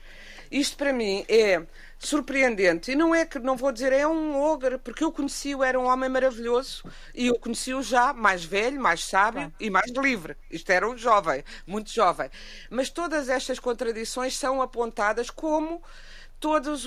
[0.51, 1.63] Isto para mim é
[1.99, 5.79] surpreendente e não é que não vou dizer é um ogre, porque eu conheci-o, era
[5.79, 10.37] um homem maravilhoso e eu conheci-o já mais velho, mais sábio e mais livre.
[10.51, 12.29] Isto era um jovem, muito jovem.
[12.69, 15.81] Mas todas estas contradições são apontadas como
[16.39, 16.85] todas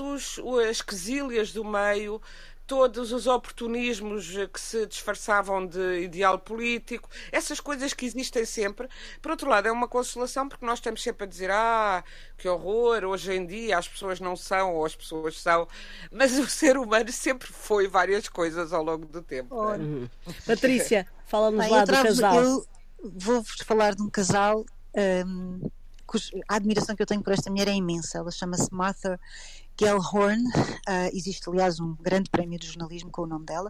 [0.70, 2.22] as quesílias do meio,
[2.68, 8.88] todos os oportunismos que se disfarçavam de ideal político, essas coisas que existem sempre.
[9.22, 12.04] Por outro lado, é uma consolação porque nós estamos sempre a dizer: ah,
[12.38, 15.68] que horror, hoje em dia as pessoas não são ou as pessoas são,
[16.12, 19.56] mas o ser humano sempre foi várias coisas ao longo do tempo.
[19.72, 19.78] É?
[19.78, 20.10] Uhum.
[20.46, 22.36] Patrícia, fala-nos lá do casal.
[22.36, 22.66] Eu
[23.04, 24.66] vou-vos falar de um casal.
[24.96, 25.70] Um,
[26.48, 28.20] a admiração que eu tenho por esta mulher é imensa.
[28.20, 29.20] Ela chama-se Martha
[29.80, 33.70] Gellhorn, uh, existe aliás um grande prémio de jornalismo com o nome dela,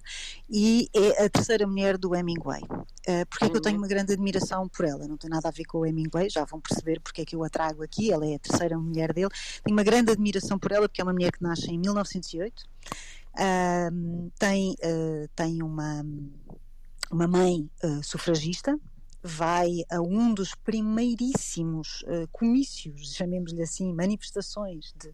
[0.49, 2.61] e é a terceira mulher do Hemingway.
[2.63, 5.07] Uh, porque é que eu tenho uma grande admiração por ela?
[5.07, 7.43] Não tem nada a ver com o Hemingway, já vão perceber porque é que eu
[7.43, 9.29] a trago aqui, ela é a terceira mulher dele.
[9.63, 14.31] Tenho uma grande admiração por ela porque é uma mulher que nasce em 1908, uh,
[14.37, 16.05] tem, uh, tem uma,
[17.11, 17.69] uma mãe
[18.03, 18.79] sufragista,
[19.25, 25.11] vai a um dos primeiríssimos uh, comícios, chamemos-lhe assim, manifestações de,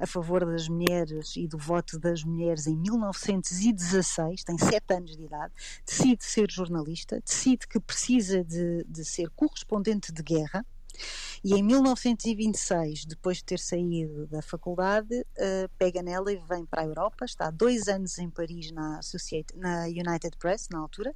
[0.00, 5.22] a favor das mulheres e do voto das mulheres em 1916, tem sete anos de
[5.22, 5.52] idade,
[5.86, 10.66] decide ser jornalista, decide que precisa de, de ser correspondente de guerra
[11.44, 16.82] e em 1926, depois de ter saído da faculdade, uh, pega nela e vem para
[16.82, 17.24] a Europa.
[17.24, 19.00] Está dois anos em Paris na,
[19.56, 21.12] na United Press, na altura,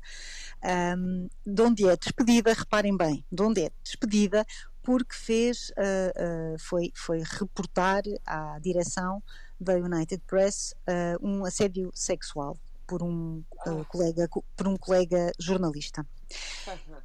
[0.98, 4.44] um, de onde é despedida, reparem bem, de onde é despedida
[4.82, 9.22] porque fez, uh, uh, foi, foi reportar à direção
[9.58, 10.74] da United Press
[11.22, 16.06] um assédio sexual por um, uh, colega, por um colega jornalista.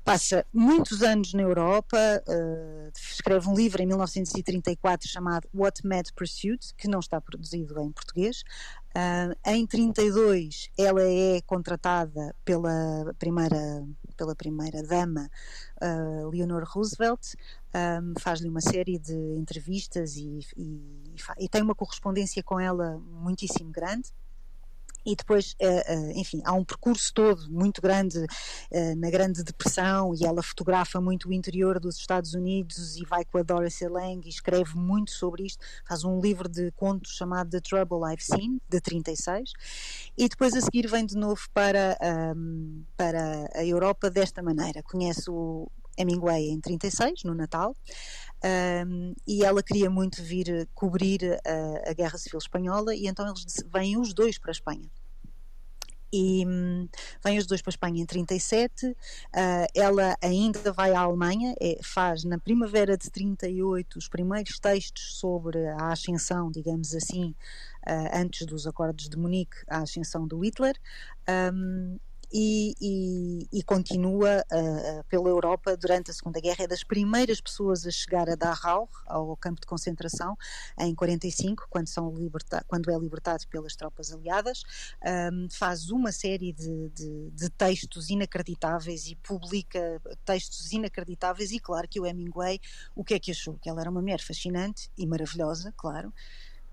[0.04, 6.74] Passa muitos anos na Europa, uh, escreve um livro em 1934 chamado What Mad Pursuit,
[6.76, 8.44] que não está produzido em português.
[8.96, 15.32] Uh, em 32 ela é contratada pela primeira pela primeira dama
[15.82, 17.36] uh, Leonor Roosevelt
[17.74, 23.72] um, faz-lhe uma série de entrevistas e, e, e, tem uma correspondência com ela muitíssimo
[23.72, 24.10] grande
[25.06, 28.26] e depois, eh, eh, enfim, há um percurso todo muito grande
[28.72, 33.26] eh, na Grande Depressão e ela fotografa muito o interior dos Estados Unidos e vai
[33.26, 37.50] com a Dorothy Lange e escreve muito sobre isto, faz um livro de contos chamado
[37.50, 39.52] The Trouble I've Seen, de 36,
[40.18, 41.98] e depois a seguir vem de novo para,
[42.36, 47.76] um, para a Europa desta maneira, conhece o Hemingway em 36, no Natal,
[48.44, 53.46] um, e ela queria muito vir cobrir a, a, Guerra Civil Espanhola, e então eles
[53.72, 54.90] vêm os dois para a Espanha.
[56.14, 56.90] E um,
[57.24, 58.88] vêm os dois para a Espanha em 37.
[58.88, 58.96] Uh,
[59.34, 65.16] ah, ela ainda vai à Alemanha, é, faz na primavera de 38 os primeiros textos
[65.20, 67.34] sobre a ascensão, digamos assim,
[67.88, 70.76] uh, antes dos acordos de Munique, a ascensão do Hitler.
[71.54, 71.98] Um,
[72.32, 76.64] e, e, e continua uh, pela Europa durante a Segunda Guerra.
[76.64, 80.38] É das primeiras pessoas a chegar a Dachau, ao campo de concentração,
[80.80, 84.64] em 45, quando, são liberta quando é libertado pelas tropas aliadas.
[85.34, 91.52] Um, faz uma série de, de, de, textos inacreditáveis e publica textos inacreditáveis.
[91.52, 92.60] E claro que o Hemingway,
[92.96, 93.58] o que é que achou?
[93.62, 96.14] Que ela era uma mulher fascinante e maravilhosa, claro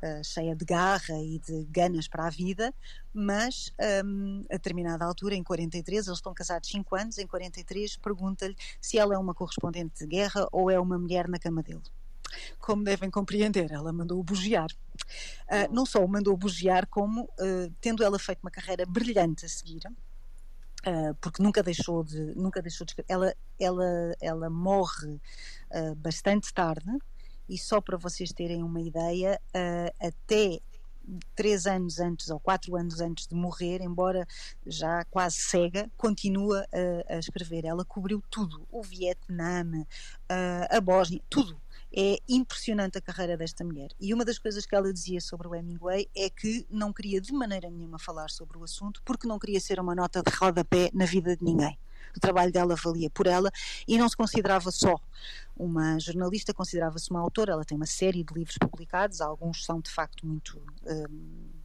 [0.03, 2.75] uh, cheia de garra e de ganas para a vida,
[3.13, 3.73] mas
[4.05, 8.99] um, a determinada altura, em 43, eles estão casados 5 anos, em 43 pergunta-lhe se
[8.99, 11.83] ela é uma correspondente de guerra ou é uma mulher na cama dele.
[12.59, 14.69] Como devem compreender, ela mandou-o bugiar.
[15.47, 19.49] Uh, não só o mandou bugiar, como, uh, tendo ela feito uma carreira brilhante a
[19.49, 19.81] seguir,
[20.87, 25.21] Uh, porque nunca deixou de nunca deixou de ela ela ela morre
[25.73, 26.89] uh, bastante tarde
[27.49, 30.61] e só para vocês terem uma ideia uh, até
[31.35, 34.27] três anos antes ou quatro anos antes de morrer, embora
[34.67, 36.67] já quase cega, continua
[37.09, 37.65] a, a escrever.
[37.65, 39.65] Ela cobriu tudo: o Vietnã,
[40.29, 41.61] a, a Bósnia, tudo.
[41.91, 43.89] É impressionante a carreira desta mulher.
[43.99, 47.33] E uma das coisas que ela dizia sobre o Hemingway é que não queria de
[47.33, 51.07] maneira nenhuma falar sobre o assunto, porque não queria ser uma nota de rodapé na
[51.07, 51.79] vida de ninguém
[52.17, 53.51] o trabalho dela valia por ela
[53.87, 54.97] e não se considerava só
[55.57, 57.53] uma jornalista, considerava-se uma autora.
[57.53, 60.61] Ela tem uma série de livros publicados, alguns são de facto muito.
[60.85, 61.59] Um,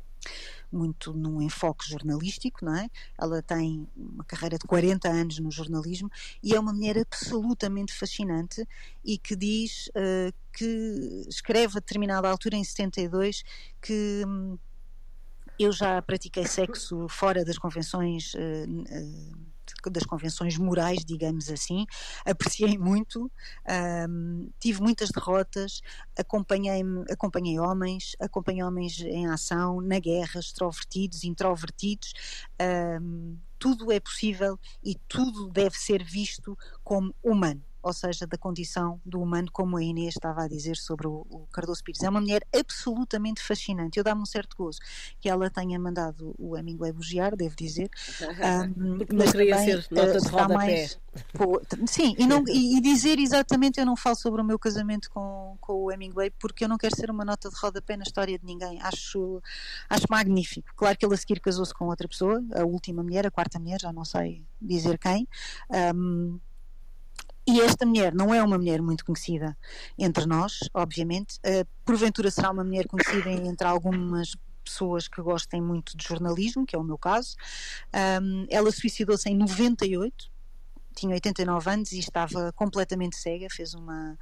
[0.72, 2.90] muito num enfoque jornalístico, não é?
[3.16, 6.10] Ela tem uma carreira de 40 anos no jornalismo
[6.42, 8.68] e é uma mulher absolutamente fascinante
[9.06, 13.44] e que diz uh, que escreve a determinada altura, em 72,
[13.80, 14.58] que um,
[15.60, 18.34] eu já pratiquei sexo fora das convenções.
[18.34, 19.53] Uh, uh,
[19.92, 21.86] das convenções morais, digamos assim.
[22.26, 23.32] Apreciei muito,
[24.10, 25.82] um, tive muitas derrotas,
[26.18, 32.14] acompanhei, acompanhei homens, acompanhei homens em ação, na guerra, extrovertidos, introvertidos.
[33.02, 39.00] Um, tudo é possível e tudo deve ser visto como humano ou seja, da condição
[39.06, 42.02] do humano, como a Inês estava a dizer sobre o, o Cardoso Pires.
[42.02, 43.98] É uma mulher absolutamente fascinante.
[43.98, 44.80] Eu dá-me um certo gozo
[45.20, 47.90] que ela tenha mandado o Hemingway bugiar, devo dizer.
[48.44, 50.54] Um, Porque não queria também, ser nota de rodapé.
[50.54, 51.00] Mais,
[51.34, 55.58] pô, sim, e, não, e, dizer exatamente, eu não falo sobre o meu casamento com,
[55.60, 58.46] com o Hemingway porque eu não quero ser uma nota de rodapé na história de
[58.46, 58.82] ninguém.
[58.82, 59.42] Acho,
[59.90, 60.70] acho magnífico.
[60.76, 63.80] Claro que ele a seguir casou-se com outra pessoa, a última mulher, a quarta mulher,
[63.82, 65.28] já não sei dizer quem.
[65.96, 66.40] Um,
[67.46, 69.58] e esta mulher não é uma mulher muito conhecida
[69.98, 71.40] entre nós, obviamente.
[71.40, 76.76] Uh, porventura será uma mulher conhecida entre algumas pessoas que gostem muito de jornalismo, que
[76.76, 77.36] é o meu caso.
[78.22, 80.32] Um, ela suicidou-se em 98,
[80.94, 84.18] tinha 89 anos e estava completamente cega, fez uma,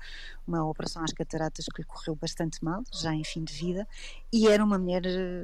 [0.47, 3.87] uma operação às cataratas que lhe correu bastante mal, já em fim de vida,
[4.31, 5.03] e era uma mulher,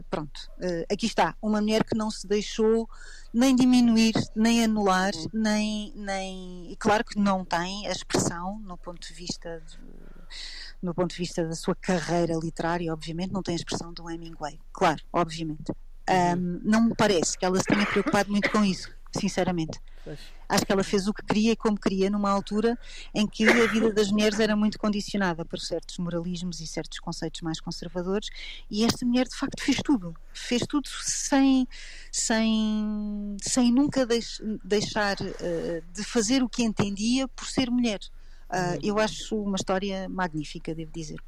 [0.09, 2.89] pronto, uh, aqui está, uma mulher que não se deixou
[3.33, 5.29] nem diminuir, nem anular, uhum.
[5.33, 9.77] nem, nem, e claro que não tem a expressão no ponto de vista de,
[10.81, 14.59] no ponto de vista da sua carreira literária, obviamente, não tem a expressão do Hemingway,
[14.71, 15.71] claro, obviamente.
[16.09, 16.61] Um, uhum.
[16.63, 19.79] não me parece que ela se tenha preocupado muito com isso sinceramente.
[20.03, 20.19] Pois.
[20.49, 22.77] Acho que ela fez o que queria e como queria numa altura
[23.13, 27.41] em que a vida das mulheres era muito condicionada por certos moralismos e certos conceitos
[27.41, 28.29] mais conservadores
[28.71, 30.15] e esta mulher de facto fez tudo.
[30.33, 31.67] Fez tudo sem,
[32.11, 37.99] sem, sem nunca deix, deixar uh, de fazer o que entendia por ser mulher.
[38.49, 41.19] Uh, eu acho uma história magnífica, devo dizer.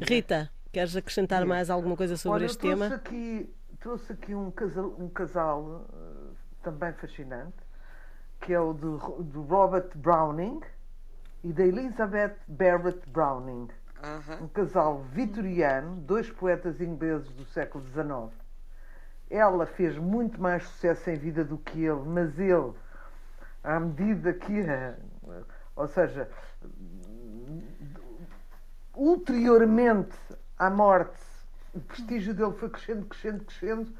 [0.00, 2.86] Rita, queres acrescentar mais alguma coisa sobre Olha, este tema?
[2.86, 3.48] Aqui,
[3.78, 6.25] trouxe aqui um casal, um casal uh,
[6.66, 7.54] também fascinante,
[8.40, 10.60] que é o do, do Robert Browning
[11.44, 13.68] e da Elizabeth Barrett Browning.
[14.40, 18.36] Um casal vitoriano, dois poetas ingleses do século XIX.
[19.30, 22.72] Ela fez muito mais sucesso em vida do que ele, mas ele,
[23.62, 24.52] à medida que.
[25.76, 26.28] Ou seja,
[28.94, 30.16] ulteriormente
[30.58, 31.18] à morte,
[31.74, 33.92] o prestígio dele foi crescendo, crescendo, crescendo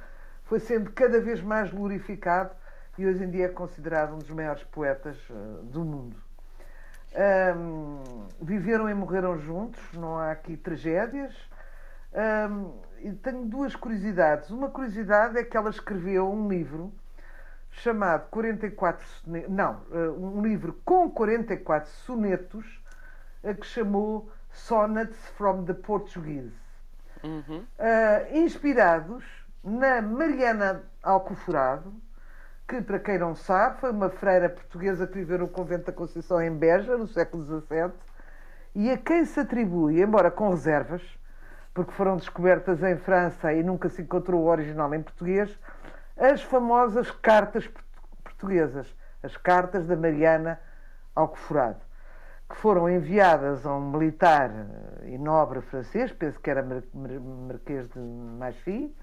[0.47, 2.55] foi sendo cada vez mais glorificado
[2.97, 6.16] e hoje em dia é considerado um dos maiores poetas uh, do mundo.
[7.57, 11.34] Um, viveram e morreram juntos, não há aqui tragédias.
[12.51, 14.51] Um, e tenho duas curiosidades.
[14.51, 16.92] Uma curiosidade é que ela escreveu um livro
[17.70, 22.82] chamado 44 sonetos, não, uh, um livro com 44 sonetos,
[23.61, 26.53] que chamou Sonnets from the Portuguese,
[27.22, 27.59] uhum.
[27.59, 31.92] uh, inspirados na Mariana Alcoforado,
[32.68, 36.40] que, para quem não sabe, foi uma freira portuguesa que viveu no convento da Conceição
[36.40, 37.90] em Beja, no século XVII,
[38.76, 41.02] e a quem se atribui, embora com reservas,
[41.74, 45.58] porque foram descobertas em França e nunca se encontrou o original em português,
[46.16, 47.68] as famosas cartas
[48.22, 50.60] portuguesas, as cartas da Mariana
[51.12, 51.80] Alcoforado,
[52.48, 54.50] que foram enviadas a um militar
[55.02, 56.64] e nobre francês, penso que era
[56.94, 58.94] Marquês de Machi,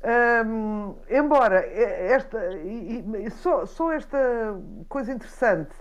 [0.00, 4.18] um, embora esta, e, e só, só esta
[4.88, 5.74] coisa interessante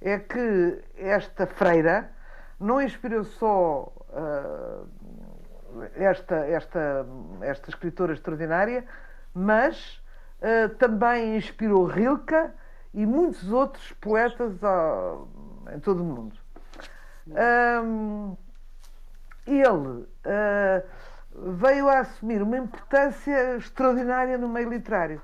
[0.00, 2.10] é que esta freira
[2.60, 4.88] não inspirou só uh,
[5.94, 7.06] esta, esta,
[7.40, 8.84] esta escritora extraordinária,
[9.32, 10.02] mas
[10.40, 12.50] uh, também inspirou Rilke
[12.92, 15.26] e muitos outros poetas uh,
[15.74, 16.36] em todo o mundo.
[17.26, 18.36] Um,
[19.46, 20.06] ele
[21.34, 25.20] veio a assumir uma importância extraordinária no meio literário.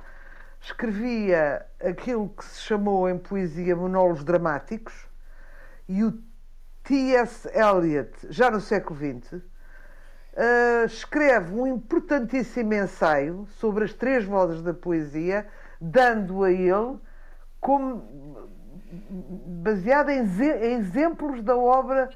[0.61, 5.07] escrevia aquilo que se chamou em poesia monólogos dramáticos
[5.89, 6.13] e o
[6.83, 7.49] T.S.
[7.55, 9.43] Eliot, já no século XX, uh,
[10.35, 15.47] eh, escreve um importantíssimo ensaio sobre as três vozes da poesia,
[15.81, 16.99] dando a ele
[17.61, 18.49] como
[19.63, 22.11] baseado em, em exemplos da obra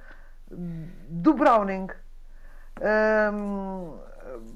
[0.51, 1.89] do Browning.
[2.83, 3.97] Um,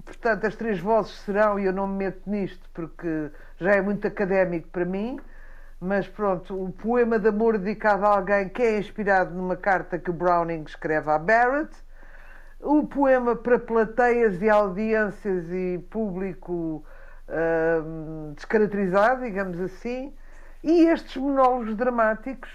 [0.05, 4.07] portanto, as três vozes serão, e eu não me meto nisto porque já é muito
[4.07, 5.20] académico para mim,
[5.81, 10.11] mas pronto, o poema de amor dedicado a alguém que é inspirado numa carta que
[10.11, 11.70] Browning escreve a Barrett,
[12.61, 16.85] o poema para plateias e audiências e público
[17.29, 20.12] um, descaracterizado, digamos assim,
[20.64, 22.51] e estes monólogos dramáticos.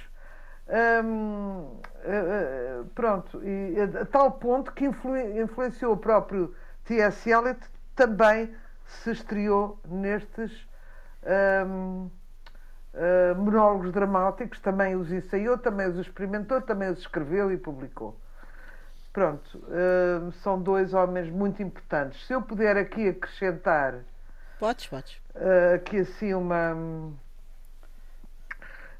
[1.03, 6.53] Um, uh, uh, pronto, e a, a, tal ponto que influ, influenciou o próprio
[6.85, 7.29] T.S.
[7.29, 7.59] Eliot,
[7.95, 8.53] também
[8.85, 10.67] se estreou nestes
[11.65, 12.11] um, uh,
[12.93, 18.17] ah, monólogos dramáticos, também os ensaiou, também os experimentou, também os escreveu e publicou.
[19.13, 22.25] Pronto, uh, são dois homens muito importantes.
[22.25, 23.95] Se eu puder aqui acrescentar.
[24.57, 25.15] Podes, podes.
[25.35, 26.73] Uh, aqui assim uma.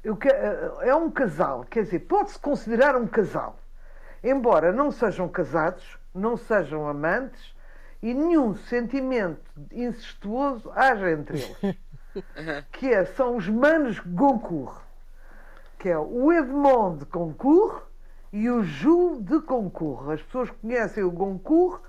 [0.02, 0.18] Eu,
[0.80, 3.56] é um casal, quer dizer, pode-se considerar um casal.
[4.22, 7.54] Embora não sejam casados, não sejam amantes
[8.02, 9.40] e nenhum sentimento
[9.70, 11.78] incestuoso haja entre eles.
[12.72, 14.82] que é, são os manos Goncourt,
[15.78, 17.84] que é o Edmond de Goncourt
[18.32, 20.10] e o Jules de Goncourt.
[20.10, 21.80] As pessoas conhecem o Goncourt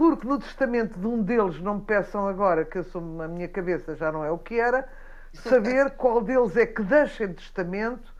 [0.00, 3.46] porque no testamento de um deles, não me peçam agora, que eu sou, a minha
[3.46, 4.88] cabeça já não é o que era,
[5.32, 8.14] saber qual deles é que deixa em testamento.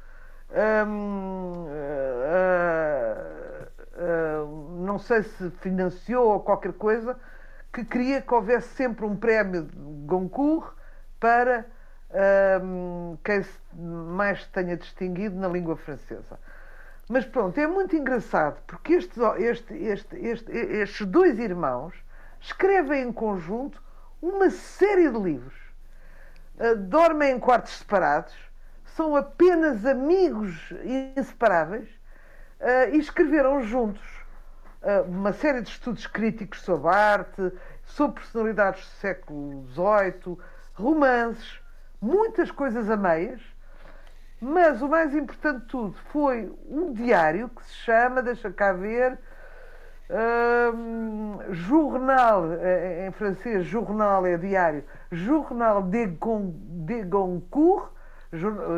[0.87, 1.71] Hum, uh,
[4.01, 7.17] uh, não sei se financiou ou qualquer coisa,
[7.73, 10.73] que queria que houvesse sempre um prémio de Goncourt
[11.21, 11.67] para
[12.63, 16.39] um, quem mais se tenha distinguido na língua francesa.
[17.09, 21.95] Mas pronto, é muito engraçado porque estes, este, este, este, estes dois irmãos
[22.41, 23.83] escrevem em conjunto
[24.23, 25.60] uma série de livros.
[26.61, 28.35] Uh, dormem em quartos separados,
[28.85, 30.75] são apenas amigos
[31.17, 31.89] inseparáveis
[32.61, 34.03] uh, e escreveram juntos
[34.83, 37.51] uh, uma série de estudos críticos sobre arte,
[37.83, 40.39] sobre personalidades do século XVIII,
[40.75, 41.61] romances,
[41.99, 43.41] muitas coisas a meias,
[44.39, 49.19] mas o mais importante de tudo foi um diário que se chama, deixa cá ver,
[50.11, 56.53] um, Journal, eh, em francês, Journal é diário, Journal de, Gon,
[56.87, 57.91] de Goncourt,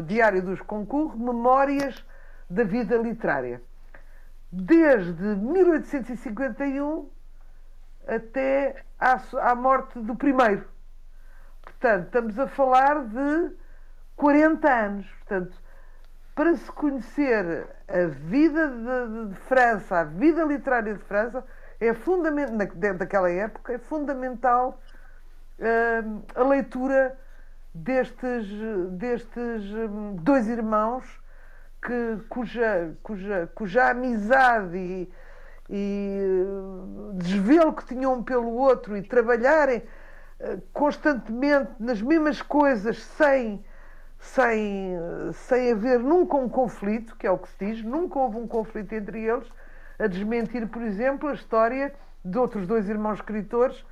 [0.06, 2.04] Diário dos Concours, Memórias
[2.48, 3.60] da Vida Literária.
[4.50, 7.08] Desde 1851
[8.06, 9.20] até à,
[9.50, 10.66] à morte do primeiro.
[11.62, 13.52] Portanto, estamos a falar de
[14.16, 15.06] 40 anos.
[15.18, 15.62] Portanto,
[16.34, 21.44] para se conhecer a vida de, de França, a vida literária de França,
[21.80, 24.80] é fundamental, dentro daquela época, é fundamental
[25.58, 27.18] uh, a leitura
[27.74, 28.46] destes,
[28.92, 31.04] destes hum, dois irmãos
[31.84, 35.12] que, cuja, cuja, cuja amizade e,
[35.68, 39.82] e uh, desvelo que tinham um pelo outro e trabalharem
[40.72, 43.64] constantemente nas mesmas coisas sem,
[44.18, 44.96] sem,
[45.32, 48.92] sem haver nunca um conflito, que é o que se diz, nunca houve um conflito
[48.92, 49.46] entre eles,
[49.98, 51.92] a desmentir, por exemplo, a história
[52.24, 53.84] de outros dois irmãos escritores,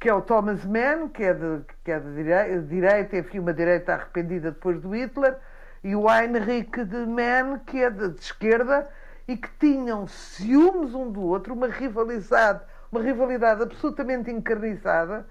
[0.00, 3.94] que é o Thomas Mann, que é de, que é de direita, enfim, uma direita
[3.94, 5.36] arrependida depois do Hitler,
[5.82, 8.88] e o Heinrich de Mann, que é de, de esquerda,
[9.26, 15.26] e que tinham ciúmes um do outro, uma rivalidade, uma rivalidade absolutamente encarniçada,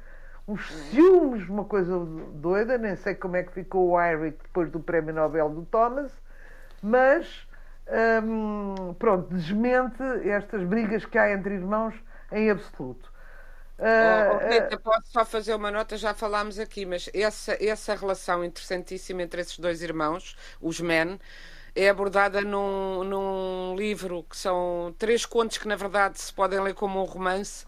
[0.47, 1.97] uns ciúmes, uma coisa
[2.33, 6.11] doida, nem sei como é que ficou o Heinrich depois do Prémio Nobel do Thomas,
[6.81, 7.47] mas
[8.23, 11.95] hum, pronto, desmente estas brigas que há entre irmãos
[12.31, 13.11] em absoluto.
[13.79, 19.21] Uh, oh, posso só fazer uma nota, já falámos aqui, mas essa, essa relação interessantíssima
[19.21, 21.19] entre esses dois irmãos, os Men,
[21.75, 26.73] é abordada num, num livro que são três contos que, na verdade, se podem ler
[26.73, 27.65] como um romance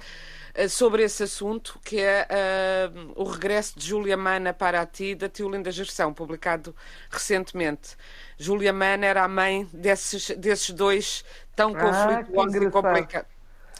[0.56, 5.14] eh, sobre esse assunto, que é uh, o regresso de Júlia Mana para a ti,
[5.14, 6.76] da Tiolinda Gerção, publicado
[7.12, 7.96] recentemente.
[8.38, 11.24] Júlia Mana era a mãe desses, desses dois
[11.56, 13.30] tão ah, conflituosos e complicados.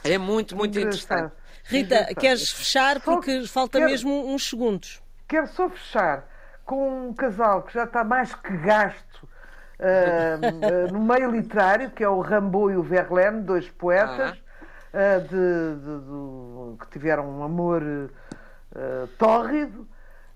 [0.04, 1.32] É muito, muito interessante.
[1.70, 5.02] Rita, queres fechar porque só falta quero, mesmo uns segundos.
[5.28, 6.26] Quero só fechar
[6.64, 12.02] com um casal que já está mais que gasto uh, uh, no meio literário, que
[12.02, 14.36] é o Rambo e o Verlaine, dois poetas.
[14.36, 14.50] Ah
[14.92, 19.86] de, de, de, que tiveram um amor uh, tórrido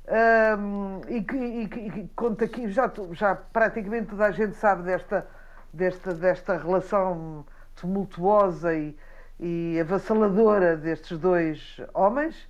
[0.06, 4.54] Um, e, que, e, que, e que conta aqui, já, já praticamente toda a gente
[4.56, 5.26] sabe desta,
[5.72, 8.94] desta, desta relação tumultuosa e,
[9.38, 12.48] e avassaladora destes dois homens.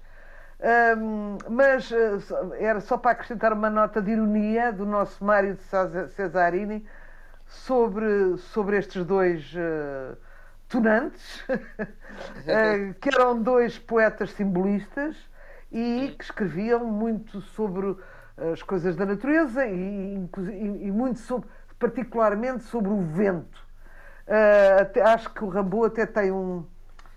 [0.97, 6.09] Um, mas uh, era só para acrescentar uma nota de ironia do nosso Mário de
[6.15, 6.87] Cesarini
[7.47, 10.17] sobre, sobre estes dois uh,
[10.69, 15.17] tunantes, uh, que eram dois poetas simbolistas
[15.71, 17.97] e que escreviam muito sobre
[18.53, 23.63] as coisas da natureza e, e, e muito sobre, particularmente sobre o vento.
[24.27, 26.65] Uh, até, acho que o Rambo até tem um,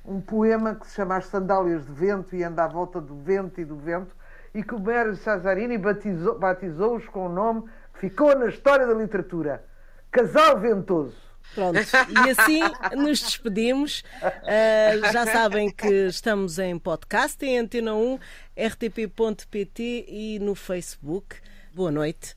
[0.08, 3.60] um poema que se chama As Sandálias de Vento e anda à volta do vento
[3.60, 4.16] e do vento
[4.55, 8.93] e que o Mário Cesarini batizou-os batizou com o nome que ficou na história da
[8.93, 9.64] literatura,
[10.10, 11.28] Casal Ventoso.
[11.53, 12.62] Pronto, e assim
[12.95, 14.03] nos despedimos.
[14.22, 18.20] Uh, já sabem que estamos em podcast, em Antena 1,
[18.55, 21.38] rtp.pt e no Facebook.
[21.74, 22.36] Boa noite.